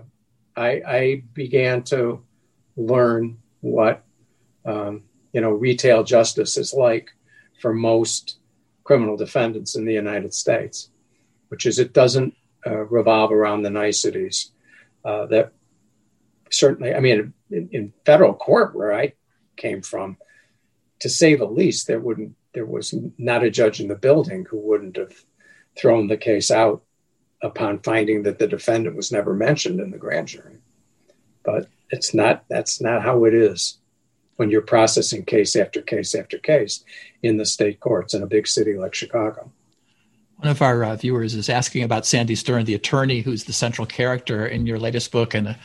[0.56, 2.24] I, I began to
[2.76, 4.04] learn what
[4.66, 7.12] um, you know retail justice is like
[7.62, 8.38] for most
[8.84, 10.90] criminal defendants in the United States,
[11.50, 14.52] which is it doesn't uh, revolve around the niceties
[15.06, 15.54] uh, that
[16.52, 16.94] certainly.
[16.94, 19.14] I mean, in, in, federal court where I
[19.56, 20.18] came from,
[21.02, 24.58] to say the least, there wouldn't there was not a judge in the building who
[24.58, 25.14] wouldn't have
[25.78, 26.84] thrown the case out
[27.42, 30.58] upon finding that the defendant was never mentioned in the grand jury.
[31.44, 33.78] But it's not that's not how it is
[34.38, 36.84] when you're processing case after case after case
[37.22, 39.52] in the state courts in a big city like Chicago.
[40.38, 43.88] One of our uh, viewers is asking about Sandy Stern, the attorney who's the central
[43.88, 45.58] character in your latest book and a,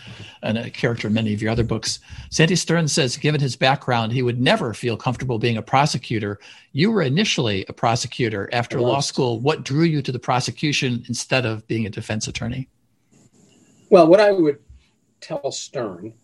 [0.42, 1.98] and a character in many of your other books.
[2.30, 6.38] Sandy Stern says, given his background, he would never feel comfortable being a prosecutor.
[6.72, 9.40] You were initially a prosecutor after law school.
[9.40, 12.68] What drew you to the prosecution instead of being a defense attorney?
[13.90, 14.60] Well, what I would
[15.20, 16.14] tell Stern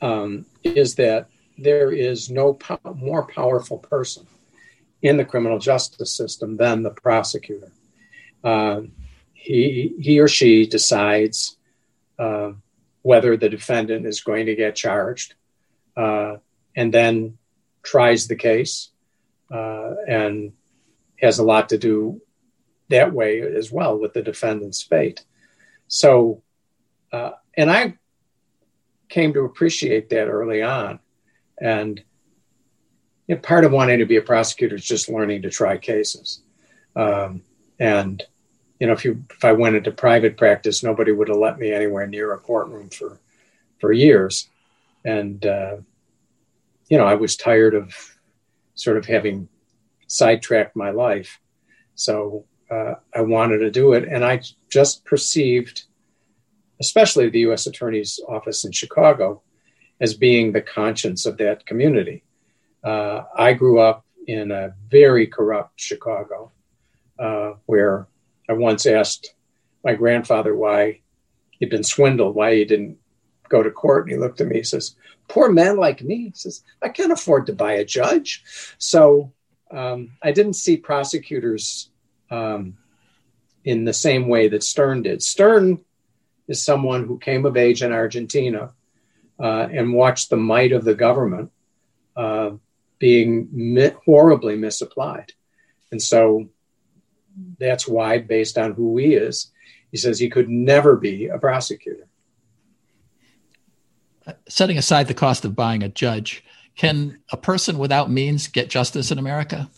[0.00, 1.28] um, is that
[1.58, 4.26] there is no po- more powerful person
[5.02, 7.70] in the criminal justice system than the prosecutor.
[8.42, 8.82] Uh,
[9.32, 11.56] he he or she decides
[12.18, 12.52] uh,
[13.02, 15.34] whether the defendant is going to get charged,
[15.96, 16.36] uh,
[16.76, 17.38] and then
[17.82, 18.90] tries the case,
[19.50, 20.52] uh, and
[21.20, 22.20] has a lot to do
[22.88, 25.24] that way as well with the defendant's fate.
[25.88, 26.42] So,
[27.12, 27.98] uh, and I
[29.08, 31.00] came to appreciate that early on,
[31.60, 32.02] and
[33.26, 36.42] you know, part of wanting to be a prosecutor is just learning to try cases.
[36.94, 37.42] Um,
[37.78, 38.22] and
[38.82, 41.72] you know, if you if I went into private practice, nobody would have let me
[41.72, 43.20] anywhere near a courtroom for
[43.78, 44.48] for years,
[45.04, 45.76] and uh,
[46.88, 47.94] you know, I was tired of
[48.74, 49.48] sort of having
[50.08, 51.38] sidetracked my life,
[51.94, 55.84] so uh, I wanted to do it, and I just perceived,
[56.80, 57.68] especially the U.S.
[57.68, 59.42] Attorney's Office in Chicago,
[60.00, 62.24] as being the conscience of that community.
[62.82, 66.50] Uh, I grew up in a very corrupt Chicago,
[67.20, 68.08] uh, where
[68.52, 69.34] I once asked
[69.82, 71.00] my grandfather why
[71.52, 72.98] he'd been swindled, why he didn't
[73.48, 74.04] go to court.
[74.04, 74.94] And he looked at me, he says,
[75.26, 76.24] Poor man like me.
[76.24, 78.44] He says, I can't afford to buy a judge.
[78.76, 79.32] So
[79.70, 81.88] um, I didn't see prosecutors
[82.30, 82.76] um,
[83.64, 85.22] in the same way that Stern did.
[85.22, 85.82] Stern
[86.46, 88.72] is someone who came of age in Argentina
[89.40, 91.50] uh, and watched the might of the government
[92.16, 92.50] uh,
[92.98, 95.32] being mi- horribly misapplied.
[95.90, 96.50] And so
[97.58, 99.50] that's why, based on who he is,
[99.90, 102.06] he says he could never be a prosecutor.
[104.48, 106.44] Setting aside the cost of buying a judge,
[106.76, 109.70] can a person without means get justice in America?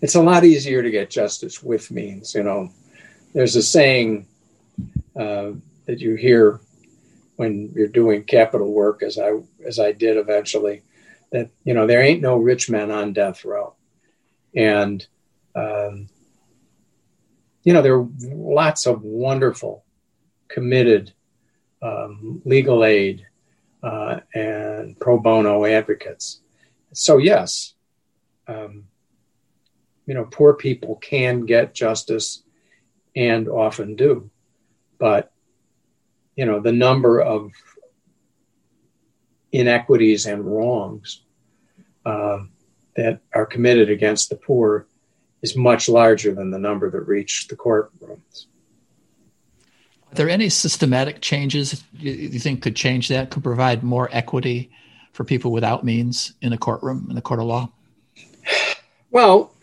[0.00, 2.34] It's a lot easier to get justice with means.
[2.34, 2.70] You know,
[3.34, 4.26] there's a saying
[5.14, 5.52] uh,
[5.86, 6.60] that you hear
[7.36, 9.32] when you're doing capital work, as I
[9.66, 10.82] as I did eventually,
[11.30, 13.74] that you know there ain't no rich men on death row,
[14.54, 15.06] and
[15.54, 16.08] um,
[17.64, 19.84] you know, there are lots of wonderful,
[20.48, 21.12] committed
[21.80, 23.26] um, legal aid
[23.82, 26.40] uh, and pro bono advocates.
[26.92, 27.74] So, yes,
[28.46, 28.84] um,
[30.06, 32.42] you know, poor people can get justice
[33.14, 34.30] and often do.
[34.98, 35.32] But,
[36.36, 37.52] you know, the number of
[39.52, 41.22] inequities and wrongs
[42.04, 42.38] uh,
[42.96, 44.86] that are committed against the poor
[45.42, 48.46] is much larger than the number that reach the courtrooms.
[50.10, 54.70] Are there any systematic changes you think could change that, could provide more equity
[55.12, 57.70] for people without means in a courtroom, in the court of law?
[59.10, 59.54] Well,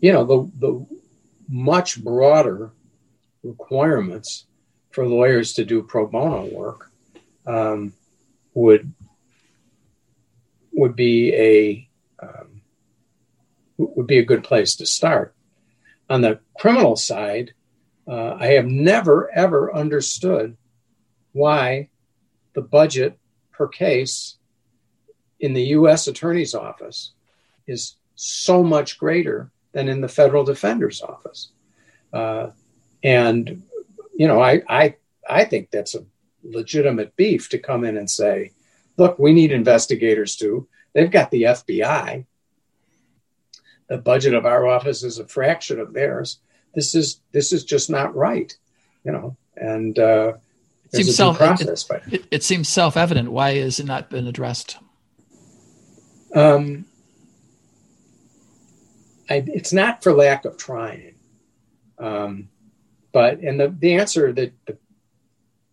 [0.00, 0.86] you know, the, the
[1.48, 2.70] much broader
[3.42, 4.46] requirements
[4.90, 6.90] for lawyers to do pro bono work
[7.46, 7.92] um,
[8.54, 8.92] would
[10.72, 11.88] would be a
[12.22, 12.47] um,
[13.78, 15.34] would be a good place to start.
[16.10, 17.54] On the criminal side,
[18.06, 20.56] uh, I have never ever understood
[21.32, 21.90] why
[22.54, 23.18] the budget
[23.52, 24.36] per case
[25.38, 26.08] in the U.S.
[26.08, 27.12] Attorney's Office
[27.66, 31.52] is so much greater than in the federal defender's office.
[32.12, 32.48] Uh,
[33.02, 33.62] and
[34.14, 34.96] you know, I, I
[35.28, 36.04] I think that's a
[36.42, 38.52] legitimate beef to come in and say,
[38.96, 40.66] look, we need investigators too.
[40.94, 42.24] They've got the FBI
[43.88, 46.38] the budget of our office is a fraction of theirs.
[46.74, 48.54] This is this is just not right,
[49.04, 49.36] you know.
[49.56, 50.34] And uh,
[50.92, 53.32] it seems self process, it, it, it, seems self evident.
[53.32, 54.78] Why has it not been addressed?
[56.34, 56.84] Um,
[59.28, 61.14] I, it's not for lack of trying,
[61.98, 62.48] um,
[63.12, 64.76] but and the the answer that the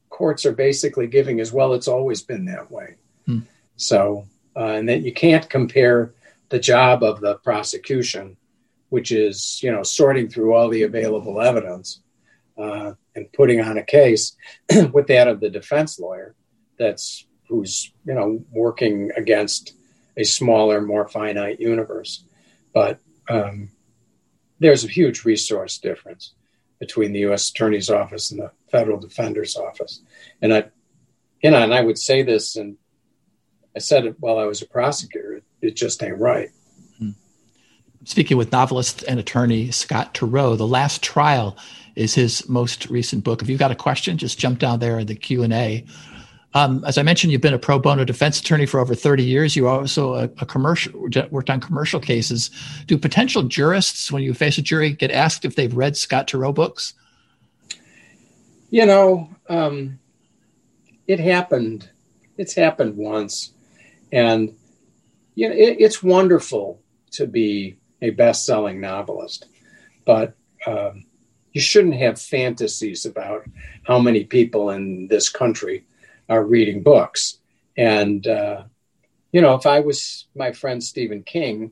[0.09, 2.95] courts are basically giving is well, it's always been that way.
[3.25, 3.39] Hmm.
[3.75, 4.25] So
[4.55, 6.13] uh, and that you can't compare
[6.49, 8.37] the job of the prosecution,
[8.89, 12.01] which is you know sorting through all the available evidence
[12.57, 14.35] uh, and putting on a case,
[14.93, 16.35] with that of the defense lawyer,
[16.77, 19.73] that's who's you know working against
[20.17, 22.23] a smaller, more finite universe.
[22.73, 23.69] But um,
[24.59, 26.33] there's a huge resource difference
[26.79, 27.49] between the U.S.
[27.49, 30.01] Attorney's Office and the Federal Defender's Office,
[30.41, 30.65] and I,
[31.41, 32.77] you know, and I would say this, and
[33.75, 36.49] I said it while I was a prosecutor it just ain't right.
[36.97, 37.11] Hmm.
[38.03, 40.57] speaking with novelist and attorney Scott Turow.
[40.57, 41.57] The Last Trial
[41.95, 43.41] is his most recent book.
[43.41, 45.85] If you've got a question, just jump down there in the Q and A.
[46.55, 49.57] Um, as I mentioned, you've been a pro bono defense attorney for over 30 years.
[49.57, 52.49] You also a, a commercial worked on commercial cases.
[52.87, 56.55] Do potential jurists, when you face a jury, get asked if they've read Scott Turow
[56.55, 56.93] books?
[58.69, 59.99] You know, um,
[61.07, 61.89] it happened.
[62.37, 63.51] It's happened once,
[64.13, 64.55] and
[65.35, 66.81] you know it, it's wonderful
[67.11, 69.45] to be a best-selling novelist,
[70.05, 70.35] but
[70.67, 71.05] um,
[71.55, 73.45] you shouldn't have fantasies about
[73.83, 75.85] how many people in this country
[76.27, 77.39] are reading books.
[77.77, 78.63] And, uh,
[79.31, 81.71] you know, if I was my friend Stephen King,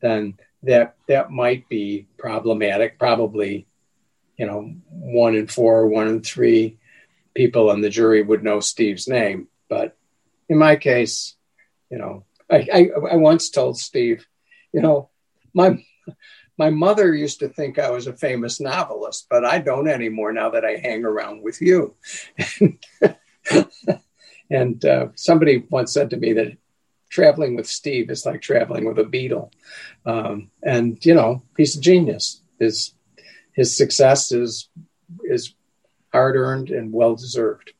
[0.00, 2.98] then that that might be problematic.
[2.98, 3.66] Probably,
[4.38, 6.78] you know, one in four, or one in three
[7.34, 9.48] people on the jury would know Steve's name.
[9.68, 9.96] But
[10.48, 11.36] in my case,
[11.90, 14.26] you know, I, I, I once told Steve,
[14.72, 15.10] you know,
[15.54, 15.78] my
[16.58, 20.50] my mother used to think I was a famous novelist, but I don't anymore now
[20.50, 21.94] that I hang around with you.
[24.50, 26.56] and uh, somebody once said to me that
[27.10, 29.52] traveling with Steve is like traveling with a Beatle.
[30.04, 32.42] Um, and you know, he's a genius.
[32.58, 32.92] His
[33.52, 34.68] his success is
[35.22, 35.54] is
[36.12, 37.72] hard earned and well deserved.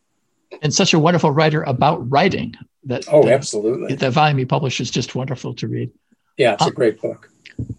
[0.62, 2.55] And such a wonderful writer about writing.
[2.89, 3.95] That oh, the, absolutely.
[3.95, 5.91] The volume he published is just wonderful to read.
[6.39, 7.30] Yeah, it's uh, a great book.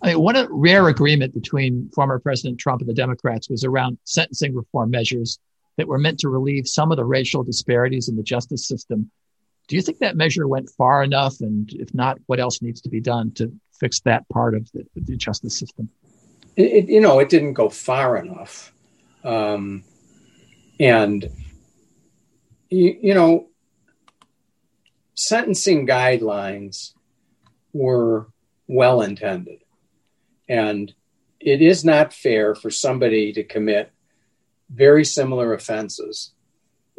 [0.01, 4.55] I mean, one rare agreement between former President Trump and the Democrats was around sentencing
[4.55, 5.39] reform measures
[5.78, 9.10] that were meant to relieve some of the racial disparities in the justice system.
[9.68, 11.39] Do you think that measure went far enough?
[11.41, 14.86] And if not, what else needs to be done to fix that part of the,
[14.95, 15.89] the justice system?
[16.55, 18.74] It, it, you know, it didn't go far enough.
[19.24, 19.84] Um,
[20.80, 21.32] and,
[22.70, 23.49] you, you know,
[25.20, 26.93] sentencing guidelines
[27.74, 28.28] were
[28.67, 29.59] well intended.
[30.47, 30.93] And
[31.41, 33.91] it is not fair for somebody to commit
[34.70, 36.32] very similar offenses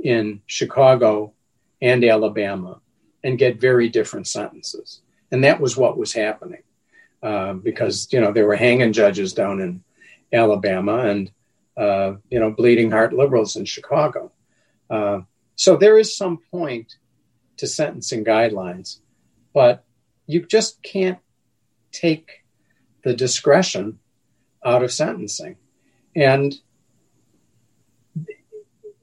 [0.04, 1.32] in Chicago
[1.80, 2.82] and Alabama
[3.24, 5.00] and get very different sentences.
[5.32, 6.62] And that was what was happening
[7.22, 9.82] uh, because, you know, they were hanging judges down in
[10.30, 11.32] Alabama and,
[11.78, 14.30] uh, you know, bleeding heart liberals in Chicago.
[14.90, 15.20] Uh,
[15.54, 16.96] so there is some point
[17.60, 19.00] to sentencing guidelines,
[19.54, 19.84] but
[20.26, 21.18] you just can't
[21.92, 22.44] take
[23.02, 23.98] the discretion
[24.64, 25.56] out of sentencing.
[26.14, 26.54] And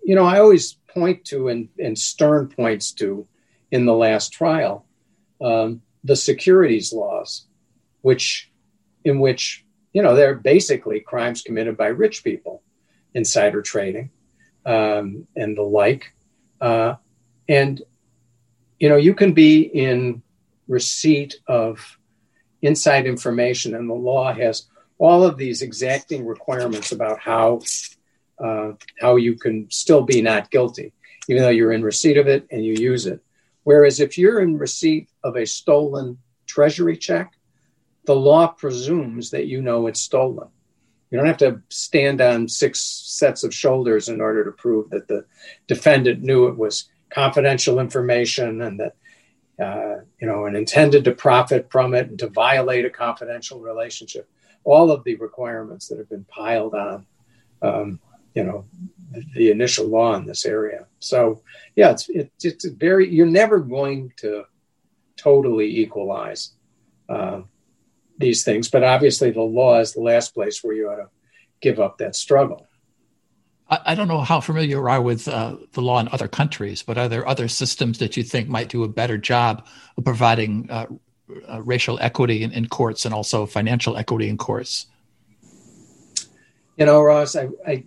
[0.08, 3.28] you know, I always point to, and, and Stern points to
[3.72, 4.86] in the last trial,
[5.42, 7.46] um, the securities laws,
[8.04, 8.50] which,
[9.04, 12.64] in which, you know, they're basically crimes committed by rich people,
[13.14, 14.10] insider trading,
[14.66, 16.14] um, and the like.
[16.62, 16.96] Uh,
[17.50, 17.82] and,
[18.80, 20.22] you know, you can be in
[20.68, 21.98] receipt of
[22.62, 24.68] inside information, and the law has
[24.98, 27.60] all of these exacting requirements about how
[28.44, 30.94] uh, how you can still be not guilty,
[31.28, 33.20] even though you're in receipt of it and you use it.
[33.64, 37.34] Whereas if you're in receipt of a stolen treasury check,
[38.06, 40.48] the law presumes that you know it's stolen.
[41.10, 45.08] You don't have to stand on six sets of shoulders in order to prove that
[45.08, 45.26] the
[45.68, 48.96] defendant knew it was confidential information and that
[49.64, 54.30] uh, you know and intended to profit from it and to violate a confidential relationship.
[54.64, 57.06] All of the requirements that have been piled on
[57.62, 58.00] um,
[58.34, 58.66] you know
[59.34, 60.86] the initial law in this area.
[61.00, 61.42] So
[61.76, 64.44] yeah, it's it, it's very you're never going to
[65.16, 66.52] totally equalize
[67.10, 67.42] uh,
[68.20, 71.10] these things, but obviously the law is the last place where you ought to
[71.62, 72.67] give up that struggle.
[73.70, 76.84] I, I don't know how familiar you are with uh, the law in other countries,
[76.84, 79.66] but are there other systems that you think might do a better job
[79.98, 80.88] of providing uh,
[81.48, 84.88] uh racial equity in, in courts and also financial equity in courts?
[86.78, 87.84] You know, Ross, I, I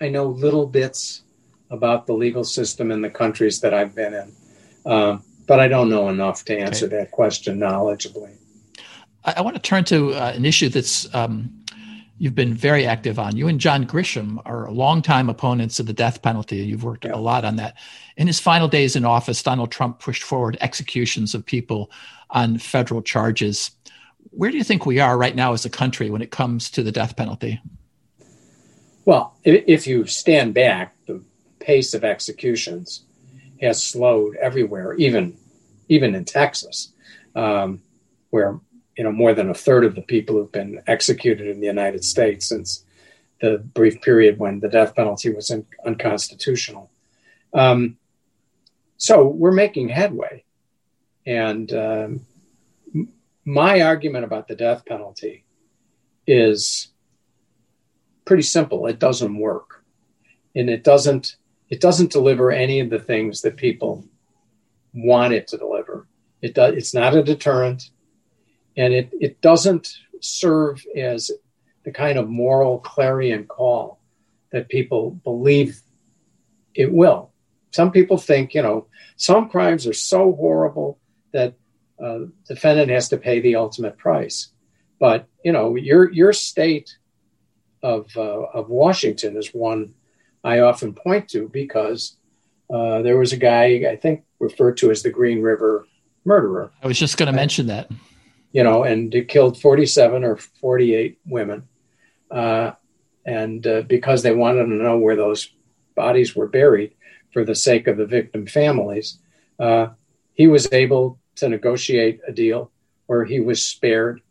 [0.00, 1.22] I know little bits
[1.70, 4.32] about the legal system in the countries that I've been in,
[4.86, 6.96] um, but I don't know enough to answer okay.
[6.96, 8.36] that question knowledgeably.
[9.24, 11.63] I, I want to turn to uh, an issue that's um,
[12.18, 13.36] you've been very active on.
[13.36, 16.56] You and John Grisham are longtime opponents of the death penalty.
[16.56, 17.14] You've worked yeah.
[17.14, 17.76] a lot on that.
[18.16, 21.90] In his final days in office, Donald Trump pushed forward executions of people
[22.30, 23.70] on federal charges.
[24.30, 26.82] Where do you think we are right now as a country when it comes to
[26.82, 27.60] the death penalty?
[29.04, 31.22] Well, if you stand back, the
[31.58, 33.04] pace of executions
[33.60, 35.36] has slowed everywhere, even
[35.88, 36.92] even in Texas,
[37.34, 37.82] um,
[38.30, 38.58] where
[38.96, 42.04] you know more than a third of the people who've been executed in the United
[42.04, 42.84] States since
[43.40, 46.90] the brief period when the death penalty was in, unconstitutional.
[47.52, 47.96] Um,
[48.96, 50.44] so we're making headway,
[51.26, 52.20] and um,
[53.44, 55.44] my argument about the death penalty
[56.26, 56.88] is
[58.24, 58.86] pretty simple.
[58.86, 59.84] It doesn't work,
[60.54, 61.36] and it doesn't
[61.68, 64.04] it doesn't deliver any of the things that people
[64.92, 66.06] want it to deliver.
[66.40, 66.74] It does.
[66.74, 67.90] It's not a deterrent,
[68.76, 71.30] and it it doesn't serve as
[71.84, 74.00] the kind of moral clarion call
[74.52, 75.80] that people believe
[76.74, 77.30] it will.
[77.72, 80.98] Some people think, you know, some crimes are so horrible
[81.32, 81.54] that
[82.02, 84.48] uh, defendant has to pay the ultimate price.
[84.98, 86.96] But you know, your your state
[87.82, 89.94] of uh, of Washington is one
[90.42, 92.16] I often point to because
[92.72, 95.86] uh, there was a guy I think referred to as the Green River
[96.24, 96.70] murderer.
[96.82, 97.90] I was just going to mention that.
[98.54, 101.68] You know, and it killed 47 or 48 women.
[102.30, 102.72] Uh,
[103.26, 105.50] and uh, because they wanted to know where those
[105.94, 106.94] bodies were buried
[107.32, 109.18] for the sake of the victim families,
[109.58, 109.88] uh,
[110.34, 112.70] he was able to negotiate a deal
[113.06, 114.22] where he was spared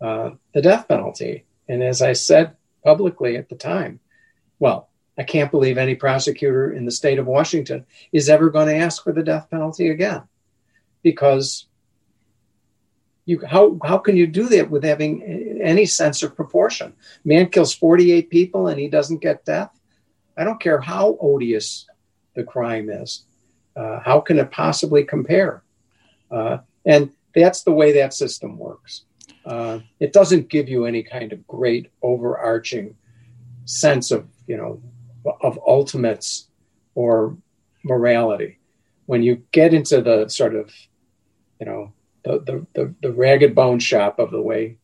[0.00, 1.44] uh, the death penalty.
[1.68, 4.00] And as I said publicly at the time,
[4.58, 8.76] well, I can't believe any prosecutor in the state of Washington is ever going to
[8.76, 10.22] ask for the death penalty again.
[11.02, 11.66] Because
[13.26, 15.22] you how how can you do that with having
[15.62, 16.92] any sense of proportion?
[17.24, 19.70] Man kills 48 people and he doesn't get death.
[20.36, 21.86] I don't care how odious
[22.34, 23.24] the crime is.
[23.76, 25.62] Uh, how can it possibly compare?
[26.30, 29.04] Uh, and that's the way that system works.
[29.44, 32.96] Uh, it doesn't give you any kind of great overarching
[33.66, 34.82] sense of you know
[35.40, 36.48] of ultimates
[36.94, 37.36] or
[37.82, 38.58] morality.
[39.06, 40.72] When you get into the sort of,
[41.60, 41.92] you know,
[42.24, 44.78] the, the, the, the ragged bone shop of the way,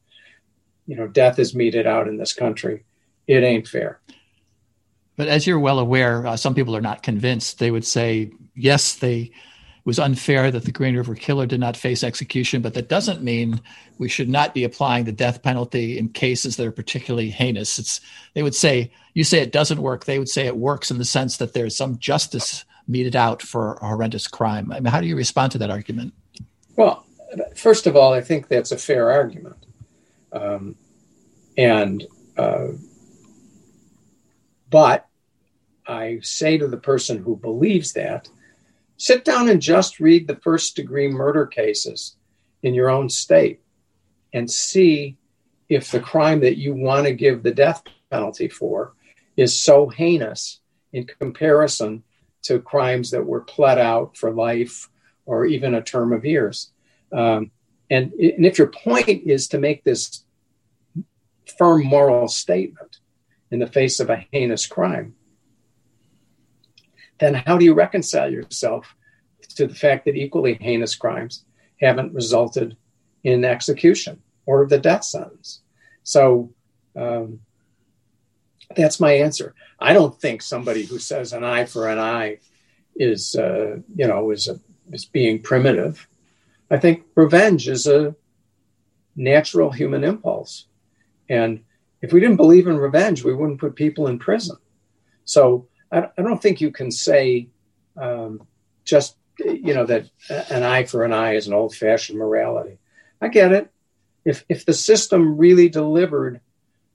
[0.86, 2.84] you know, death is meted out in this country,
[3.26, 4.00] it ain't fair.
[5.16, 7.58] But as you're well aware, uh, some people are not convinced.
[7.58, 9.32] They would say, yes, they
[9.80, 13.22] it was unfair that the Green River Killer did not face execution, but that doesn't
[13.22, 13.62] mean
[13.96, 17.78] we should not be applying the death penalty in cases that are particularly heinous.
[17.78, 18.00] It's
[18.34, 20.04] they would say you say it doesn't work.
[20.04, 23.40] They would say it works in the sense that there is some justice meted out
[23.40, 24.70] for a horrendous crime.
[24.70, 26.12] I mean, how do you respond to that argument?
[26.76, 27.06] Well,
[27.54, 29.66] first of all, I think that's a fair argument,
[30.32, 30.76] um,
[31.56, 32.06] and
[32.36, 32.68] uh,
[34.68, 35.06] but
[35.86, 38.28] I say to the person who believes that
[39.00, 42.16] Sit down and just read the first degree murder cases
[42.62, 43.62] in your own state
[44.34, 45.16] and see
[45.70, 48.92] if the crime that you want to give the death penalty for
[49.38, 50.60] is so heinous
[50.92, 52.02] in comparison
[52.42, 54.90] to crimes that were pled out for life
[55.24, 56.70] or even a term of years.
[57.12, 57.50] Um,
[57.90, 60.24] and, and if your point is to make this
[61.58, 62.98] firm moral statement
[63.50, 65.14] in the face of a heinous crime,
[67.18, 68.94] then how do you reconcile yourself
[69.56, 71.44] to the fact that equally heinous crimes
[71.80, 72.76] haven't resulted
[73.24, 75.60] in execution or the death sentence?
[76.02, 76.52] So
[76.96, 77.40] um,
[78.76, 79.54] that's my answer.
[79.78, 82.38] I don't think somebody who says an eye for an eye
[82.94, 84.60] is, uh, you know, is, a,
[84.92, 86.06] is being primitive.
[86.70, 88.14] I think revenge is a
[89.16, 90.66] natural human impulse.
[91.28, 91.64] And
[92.00, 94.56] if we didn't believe in revenge, we wouldn't put people in prison.
[95.24, 97.48] So I, I don't think you can say
[97.96, 98.46] um,
[98.84, 100.06] just you know that
[100.50, 102.78] an eye for an eye is an old-fashioned morality.
[103.20, 103.70] I get it.
[104.24, 106.40] If if the system really delivered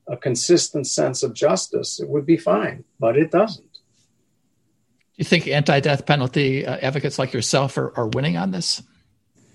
[0.07, 3.71] a consistent sense of justice, it would be fine, but it doesn't.
[3.71, 8.83] Do you think anti-death penalty uh, advocates like yourself are, are winning on this?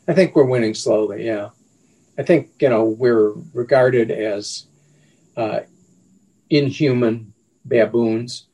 [0.09, 1.27] I think we're winning slowly.
[1.27, 1.51] Yeah,
[2.19, 4.67] I think you know we're regarded as
[5.37, 5.61] uh,
[6.49, 7.33] inhuman
[7.65, 8.47] baboons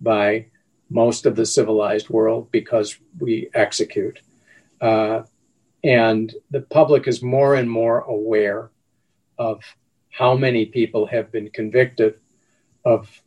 [0.00, 0.46] by
[0.90, 4.20] most of the civilized world because we execute.
[4.80, 5.22] Uh,
[5.84, 8.70] and the public is more and more aware
[9.38, 9.62] of
[10.10, 12.14] how many people have been convicted
[12.84, 13.22] of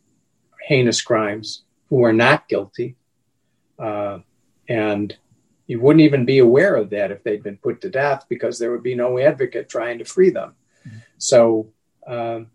[0.62, 2.96] heinous crimes who are not guilty.
[3.78, 4.18] Uh,
[4.68, 5.16] and
[5.66, 8.70] you wouldn't even be aware of that if they'd been put to death because there
[8.70, 10.54] would be no advocate trying to free them.
[10.86, 10.98] Mm-hmm.
[11.18, 11.72] So
[12.06, 12.48] um,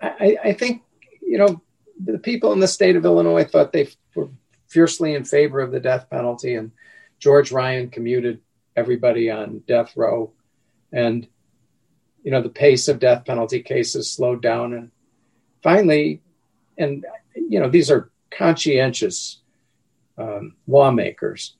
[0.00, 0.82] I, I, think,
[1.20, 1.60] you know,
[2.02, 4.30] the people in the state of Illinois thought they were
[4.68, 6.72] fiercely in favor of the death penalty, and
[7.18, 8.40] George Ryan commuted
[8.76, 10.32] everybody on death row,
[10.92, 11.26] and
[12.22, 14.90] you know the pace of death penalty cases slowed down, and
[15.62, 16.20] finally,
[16.76, 17.04] and
[17.34, 19.40] you know these are conscientious
[20.18, 21.56] um, lawmakers,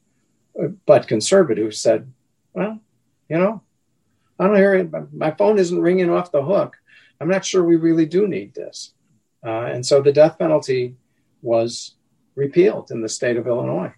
[0.86, 2.12] but conservatives said,
[2.52, 2.80] well,
[3.28, 3.62] you know,
[4.38, 4.90] I don't hear it.
[5.12, 6.76] My phone isn't ringing off the hook.
[7.20, 8.92] I'm not sure we really do need this.
[9.44, 10.96] Uh, and so the death penalty
[11.42, 11.94] was
[12.34, 13.92] repealed in the state of Illinois.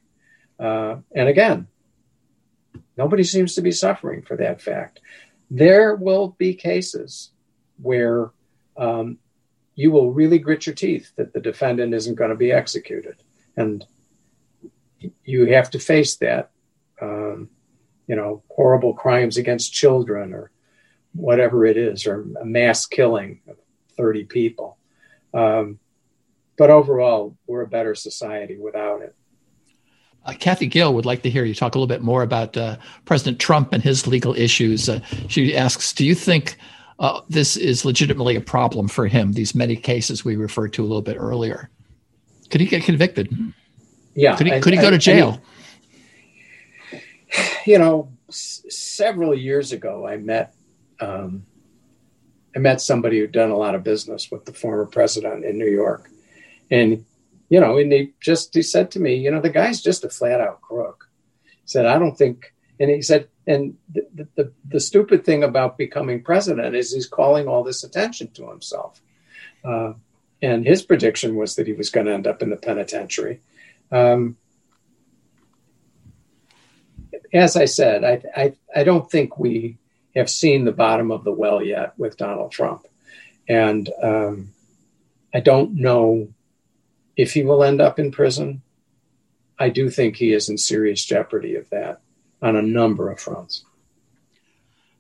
[0.59, 1.67] Uh, and again,
[2.97, 5.01] nobody seems to be suffering for that fact.
[5.51, 7.31] there will be cases
[7.81, 8.31] where
[8.77, 9.19] um,
[9.75, 13.23] you will really grit your teeth that the defendant isn't going to be executed.
[13.57, 13.87] And
[15.25, 16.51] you have to face that.
[17.01, 17.51] Um,
[18.07, 20.51] you know, horrible crimes against children or
[21.13, 23.57] whatever it is, or a mass killing of
[23.97, 24.79] 30 people.
[25.35, 25.79] Um,
[26.57, 29.15] but overall, we're a better society without it.
[30.25, 32.77] Uh, Kathy Gill would like to hear you talk a little bit more about uh,
[33.05, 34.89] President Trump and his legal issues.
[34.89, 36.59] Uh, she asks Do you think
[36.99, 40.87] uh, this is legitimately a problem for him, these many cases we referred to a
[40.87, 41.71] little bit earlier?
[42.51, 43.35] Could he get convicted?
[44.19, 44.37] Yeah.
[44.37, 45.41] Could he, could he go to jail?
[47.67, 50.55] You know, s- several years ago, I met.
[51.01, 51.45] Um,
[52.57, 55.71] I met somebody who'd done a lot of business with the former president in New
[55.71, 56.09] York.
[56.71, 57.05] And
[57.51, 60.09] you know, and he just he said to me, you know, the guy's just a
[60.09, 61.11] flat out crook.
[61.45, 65.77] He said, I don't think, and he said, and the, the, the stupid thing about
[65.77, 69.03] becoming president is he's calling all this attention to himself.
[69.63, 69.93] Uh,
[70.41, 73.41] and his prediction was that he was going to end up in the penitentiary.
[73.91, 74.37] Um,
[77.33, 79.79] as I said, I, I, I don't think we
[80.15, 82.87] have seen the bottom of the well yet with Donald Trump.
[83.49, 84.51] And um,
[85.35, 86.29] I don't know
[87.17, 88.63] if he will end up in prison,
[89.59, 92.01] I do think he is in serious jeopardy of that
[92.41, 93.65] on a number of fronts.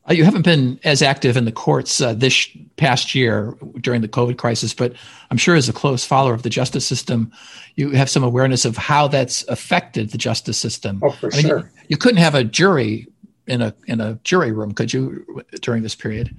[0.08, 4.08] Uh, you haven't been as active in the courts uh, this past year during the
[4.08, 4.94] COVID crisis, but
[5.30, 7.32] I'm sure as a close follower of the justice system,
[7.74, 11.00] you have some awareness of how that's affected the justice system.
[11.02, 11.58] Oh, for I mean, sure.
[11.58, 13.06] You, you couldn't have a jury
[13.46, 16.34] in a in a jury room, could you, during this period?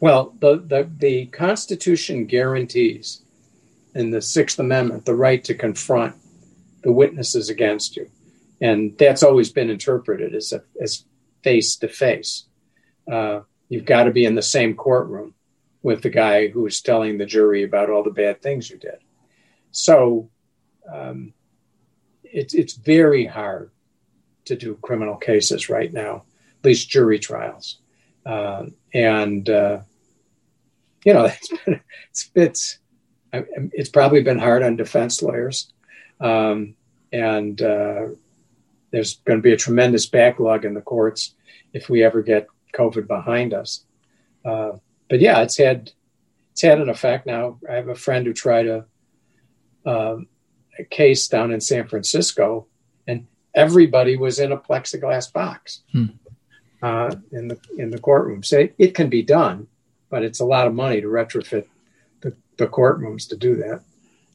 [0.00, 3.22] Well, the the, the Constitution guarantees
[3.94, 6.14] in the Sixth Amendment the right to confront
[6.82, 8.10] the witnesses against you.
[8.60, 11.04] And that's always been interpreted as a, as
[11.42, 12.45] face to face.
[13.08, 15.34] You've got to be in the same courtroom
[15.82, 18.98] with the guy who's telling the jury about all the bad things you did.
[19.70, 20.30] So
[20.92, 21.32] um,
[22.24, 23.70] it's it's very hard
[24.46, 26.24] to do criminal cases right now,
[26.58, 27.78] at least jury trials.
[28.24, 29.80] Uh, and uh,
[31.04, 32.78] you know, it's, it's, it's
[33.32, 35.72] it's probably been hard on defense lawyers.
[36.20, 36.74] Um,
[37.12, 38.06] and uh,
[38.90, 41.34] there's going to be a tremendous backlog in the courts
[41.72, 43.84] if we ever get COVID behind us.
[44.44, 44.72] Uh,
[45.08, 45.92] but yeah, it's had
[46.52, 47.26] it's had an effect.
[47.26, 48.86] Now I have a friend who tried a,
[49.84, 50.28] um,
[50.78, 52.66] a case down in San Francisco,
[53.06, 56.06] and everybody was in a plexiglass box hmm.
[56.82, 58.42] uh, in the in the courtroom.
[58.42, 59.66] So it, it can be done,
[60.10, 61.66] but it's a lot of money to retrofit
[62.20, 63.82] the the courtrooms to do that.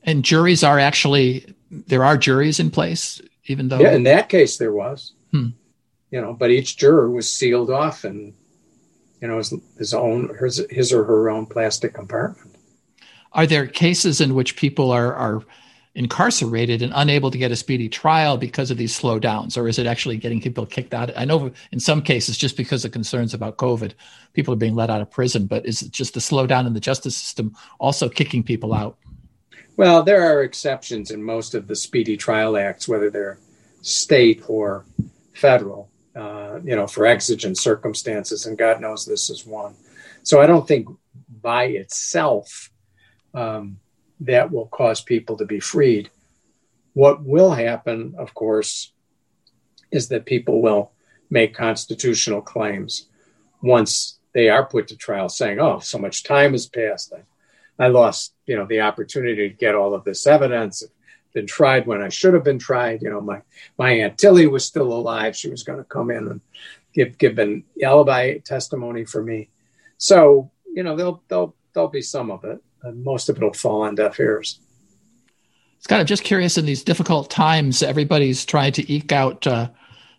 [0.03, 4.57] And juries are actually there are juries in place, even though yeah, in that case
[4.57, 5.13] there was.
[5.31, 5.49] Hmm.
[6.11, 8.33] You know, but each juror was sealed off and
[9.21, 12.55] you know his, his own his, his or her own plastic compartment.
[13.33, 15.41] Are there cases in which people are are
[15.93, 19.85] incarcerated and unable to get a speedy trial because of these slowdowns, or is it
[19.85, 21.11] actually getting people kicked out?
[21.17, 23.93] I know in some cases, just because of concerns about COVID,
[24.33, 26.79] people are being let out of prison, but is it just the slowdown in the
[26.79, 28.97] justice system also kicking people out?
[29.75, 33.39] Well, there are exceptions in most of the speedy trial acts, whether they're
[33.81, 34.85] state or
[35.33, 39.75] federal, uh, you know, for exigent circumstances, and God knows this is one.
[40.23, 40.87] So I don't think
[41.41, 42.69] by itself
[43.33, 43.79] um,
[44.19, 46.09] that will cause people to be freed.
[46.93, 48.91] What will happen, of course,
[49.91, 50.91] is that people will
[51.29, 53.07] make constitutional claims
[53.61, 57.13] once they are put to trial, saying, "Oh, so much time has passed.
[57.13, 60.83] I, I lost, you know, the opportunity to get all of this evidence.
[61.33, 63.01] Been tried when I should have been tried.
[63.01, 63.41] You know, my
[63.77, 65.35] my aunt Tilly was still alive.
[65.35, 66.41] She was going to come in and
[66.93, 69.49] give give an alibi testimony for me.
[69.97, 73.53] So, you know, there'll there'll there'll be some of it and most of it will
[73.53, 74.59] fall on deaf ears.
[75.77, 79.69] It's kind of just curious in these difficult times, everybody's trying to eke out uh,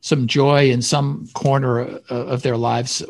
[0.01, 3.03] some joy in some corner uh, of their lives.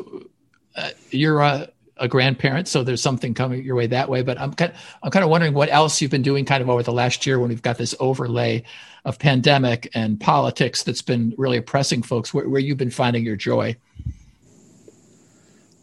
[0.75, 4.21] Uh, you're a, a, grandparent, so there's something coming your way that way.
[4.21, 6.69] But I'm kind, of, I'm kind of wondering what else you've been doing kind of
[6.69, 8.63] over the last year when we've got this overlay
[9.05, 12.33] of pandemic and politics that's been really oppressing folks.
[12.33, 13.75] Where, where you've been finding your joy?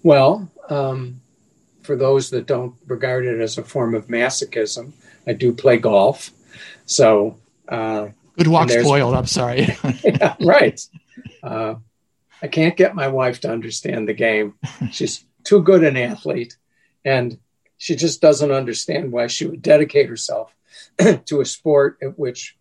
[0.02, 1.20] Well, um,
[1.82, 4.92] for those that don't regard it as a form of masochism,
[5.26, 6.30] I do play golf.
[6.86, 7.36] So,
[7.68, 9.14] uh, good walk spoiled.
[9.14, 9.68] I'm sorry.
[10.04, 10.80] yeah, right.
[11.42, 11.74] Uh,
[12.42, 14.54] I can't get my wife to understand the game.
[14.90, 16.56] She's too good an athlete,
[17.04, 17.38] and
[17.78, 20.54] she just doesn't understand why she would dedicate herself
[21.24, 22.56] to a sport at which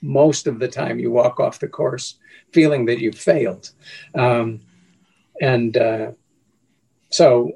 [0.00, 2.16] most of the time you walk off the course
[2.52, 3.70] feeling that you failed.
[4.14, 4.60] Um,
[5.40, 6.12] and uh,
[7.10, 7.52] so,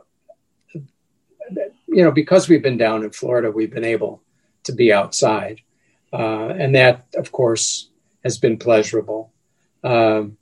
[1.87, 4.23] you know, because we've been down in Florida, we've been able
[4.64, 5.61] to be outside.
[6.12, 7.91] Uh, and that, of course,
[8.25, 9.33] has been pleasurable.
[9.85, 10.37] Um,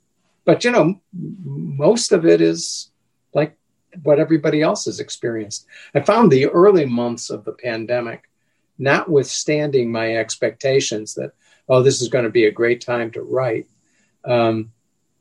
[0.45, 2.91] but, you know, most of it is
[3.33, 3.57] like
[4.03, 5.65] what everybody else has experienced.
[5.93, 8.29] I found the early months of the pandemic,
[8.77, 11.33] notwithstanding my expectations that,
[11.67, 13.67] oh, this is going to be a great time to write,
[14.25, 14.71] um,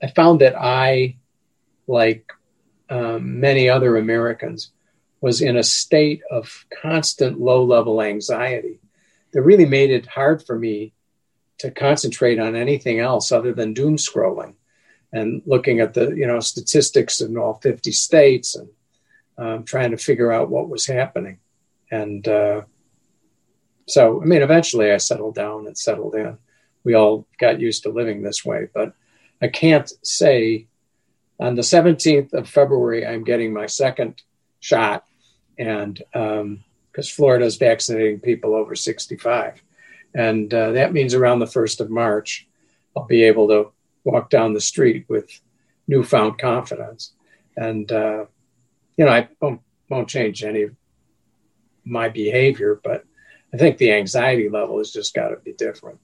[0.02, 1.16] I found that I,
[1.86, 2.32] like
[2.88, 4.72] um, many other Americans,
[5.20, 8.80] was in a state of constant low level anxiety
[9.32, 10.92] that really made it hard for me
[11.58, 14.54] to concentrate on anything else other than doom scrolling
[15.12, 18.68] and looking at the you know statistics in all 50 states and
[19.38, 21.38] um, trying to figure out what was happening.
[21.90, 22.62] And uh,
[23.90, 26.38] so i mean eventually i settled down and settled in.
[26.84, 28.94] We all got used to living this way but
[29.42, 30.66] i can't say
[31.38, 34.22] on the 17th of february i'm getting my second
[34.60, 35.04] shot.
[35.58, 36.40] And because
[37.10, 39.62] um, florida is vaccinating people over 65
[40.14, 42.46] and uh, that means around the 1st of march
[42.96, 43.72] i'll be able to
[44.04, 45.40] walk down the street with
[45.86, 47.12] newfound confidence.
[47.56, 48.26] And, uh,
[48.96, 50.74] you know, I won't, won't change any of
[51.84, 53.04] my behavior, but
[53.52, 55.98] I think the anxiety level has just got to be different.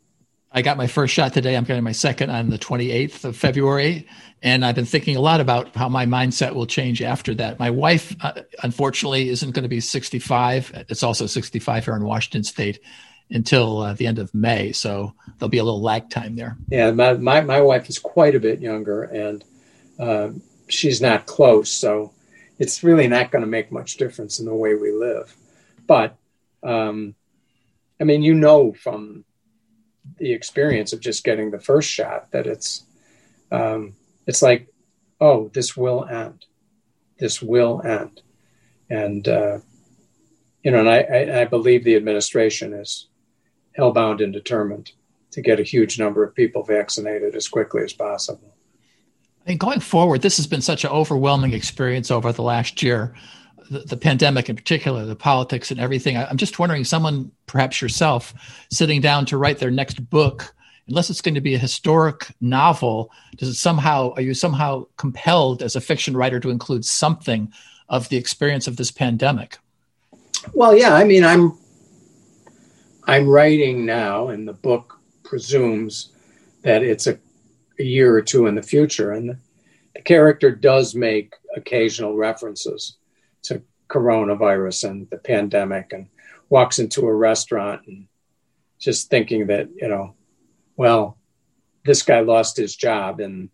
[0.52, 1.56] I got my first shot today.
[1.56, 4.06] I'm getting my second on the 28th of February.
[4.42, 7.58] And I've been thinking a lot about how my mindset will change after that.
[7.58, 10.86] My wife, uh, unfortunately, isn't going to be 65.
[10.88, 12.80] It's also 65 here in Washington State
[13.30, 14.72] until uh, the end of May.
[14.72, 16.56] So there'll be a little lag time there.
[16.68, 19.44] Yeah, my, my, my wife is quite a bit younger and
[19.98, 20.30] uh,
[20.68, 21.70] she's not close.
[21.70, 22.12] So
[22.58, 25.34] it's really not going to make much difference in the way we live.
[25.86, 26.16] But
[26.62, 27.14] um,
[28.00, 29.24] I mean, you know from
[30.18, 32.84] the experience of just getting the first shot that it's
[33.50, 33.94] um,
[34.26, 34.68] it's like,
[35.20, 36.44] oh, this will end.
[37.18, 38.22] This will end.
[38.90, 39.58] And uh,
[40.62, 43.08] you know, and I, I, I believe the administration is
[43.78, 44.92] hellbound and determined
[45.32, 48.54] to get a huge number of people vaccinated as quickly as possible.
[49.46, 53.14] And going forward, this has been such an overwhelming experience over the last year,
[53.70, 56.16] the, the, pandemic in particular, the politics and everything.
[56.16, 58.34] I, I'm just wondering, someone, perhaps yourself,
[58.70, 60.54] sitting down to write their next book,
[60.88, 65.62] unless it's going to be a historic novel, does it somehow, are you somehow compelled
[65.62, 67.52] as a fiction writer to include something
[67.88, 69.58] of the experience of this pandemic?
[70.54, 71.56] Well, yeah, I mean, I'm
[73.06, 76.10] I'm writing now, and the book presumes
[76.62, 77.18] that it's a,
[77.78, 79.12] a year or two in the future.
[79.12, 79.38] And the,
[79.94, 82.96] the character does make occasional references
[83.44, 86.08] to coronavirus and the pandemic and
[86.48, 88.08] walks into a restaurant and
[88.80, 90.14] just thinking that, you know,
[90.76, 91.16] well,
[91.84, 93.48] this guy lost his job and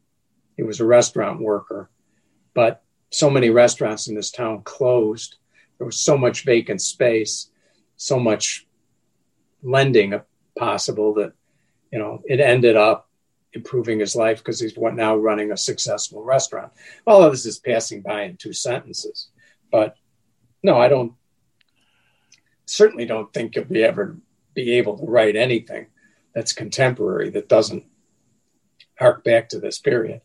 [0.57, 1.90] he was a restaurant worker,
[2.55, 5.36] but so many restaurants in this town closed.
[5.76, 7.50] There was so much vacant space,
[7.96, 8.66] so much
[9.62, 10.24] lending a
[10.56, 11.32] possible that
[11.90, 13.08] you know it ended up
[13.52, 16.72] improving his life because he's what now running a successful restaurant.
[17.06, 19.28] All of this is passing by in two sentences,
[19.70, 19.96] but
[20.62, 21.12] no, I don't.
[22.66, 24.16] Certainly, don't think you'll be ever
[24.54, 25.86] be able to write anything
[26.34, 27.84] that's contemporary that doesn't
[28.98, 30.20] hark back to this period.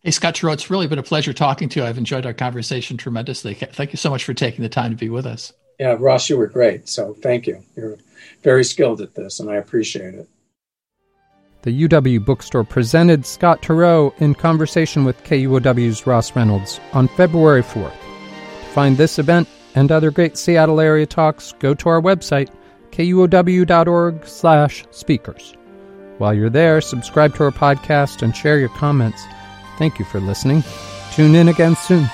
[0.00, 1.86] Hey, Scott Turow, it's really been a pleasure talking to you.
[1.86, 3.54] I've enjoyed our conversation tremendously.
[3.54, 5.52] Thank you so much for taking the time to be with us.
[5.82, 6.88] Yeah, Ross, you were great.
[6.88, 7.60] So thank you.
[7.74, 7.98] You're
[8.44, 10.28] very skilled at this, and I appreciate it.
[11.62, 17.90] The UW Bookstore presented Scott Turow in conversation with KUOW's Ross Reynolds on February 4th.
[17.90, 22.48] To find this event and other great Seattle area talks, go to our website,
[22.92, 25.52] kuow.org slash speakers.
[26.18, 29.24] While you're there, subscribe to our podcast and share your comments.
[29.78, 30.62] Thank you for listening.
[31.10, 32.08] Tune in again soon.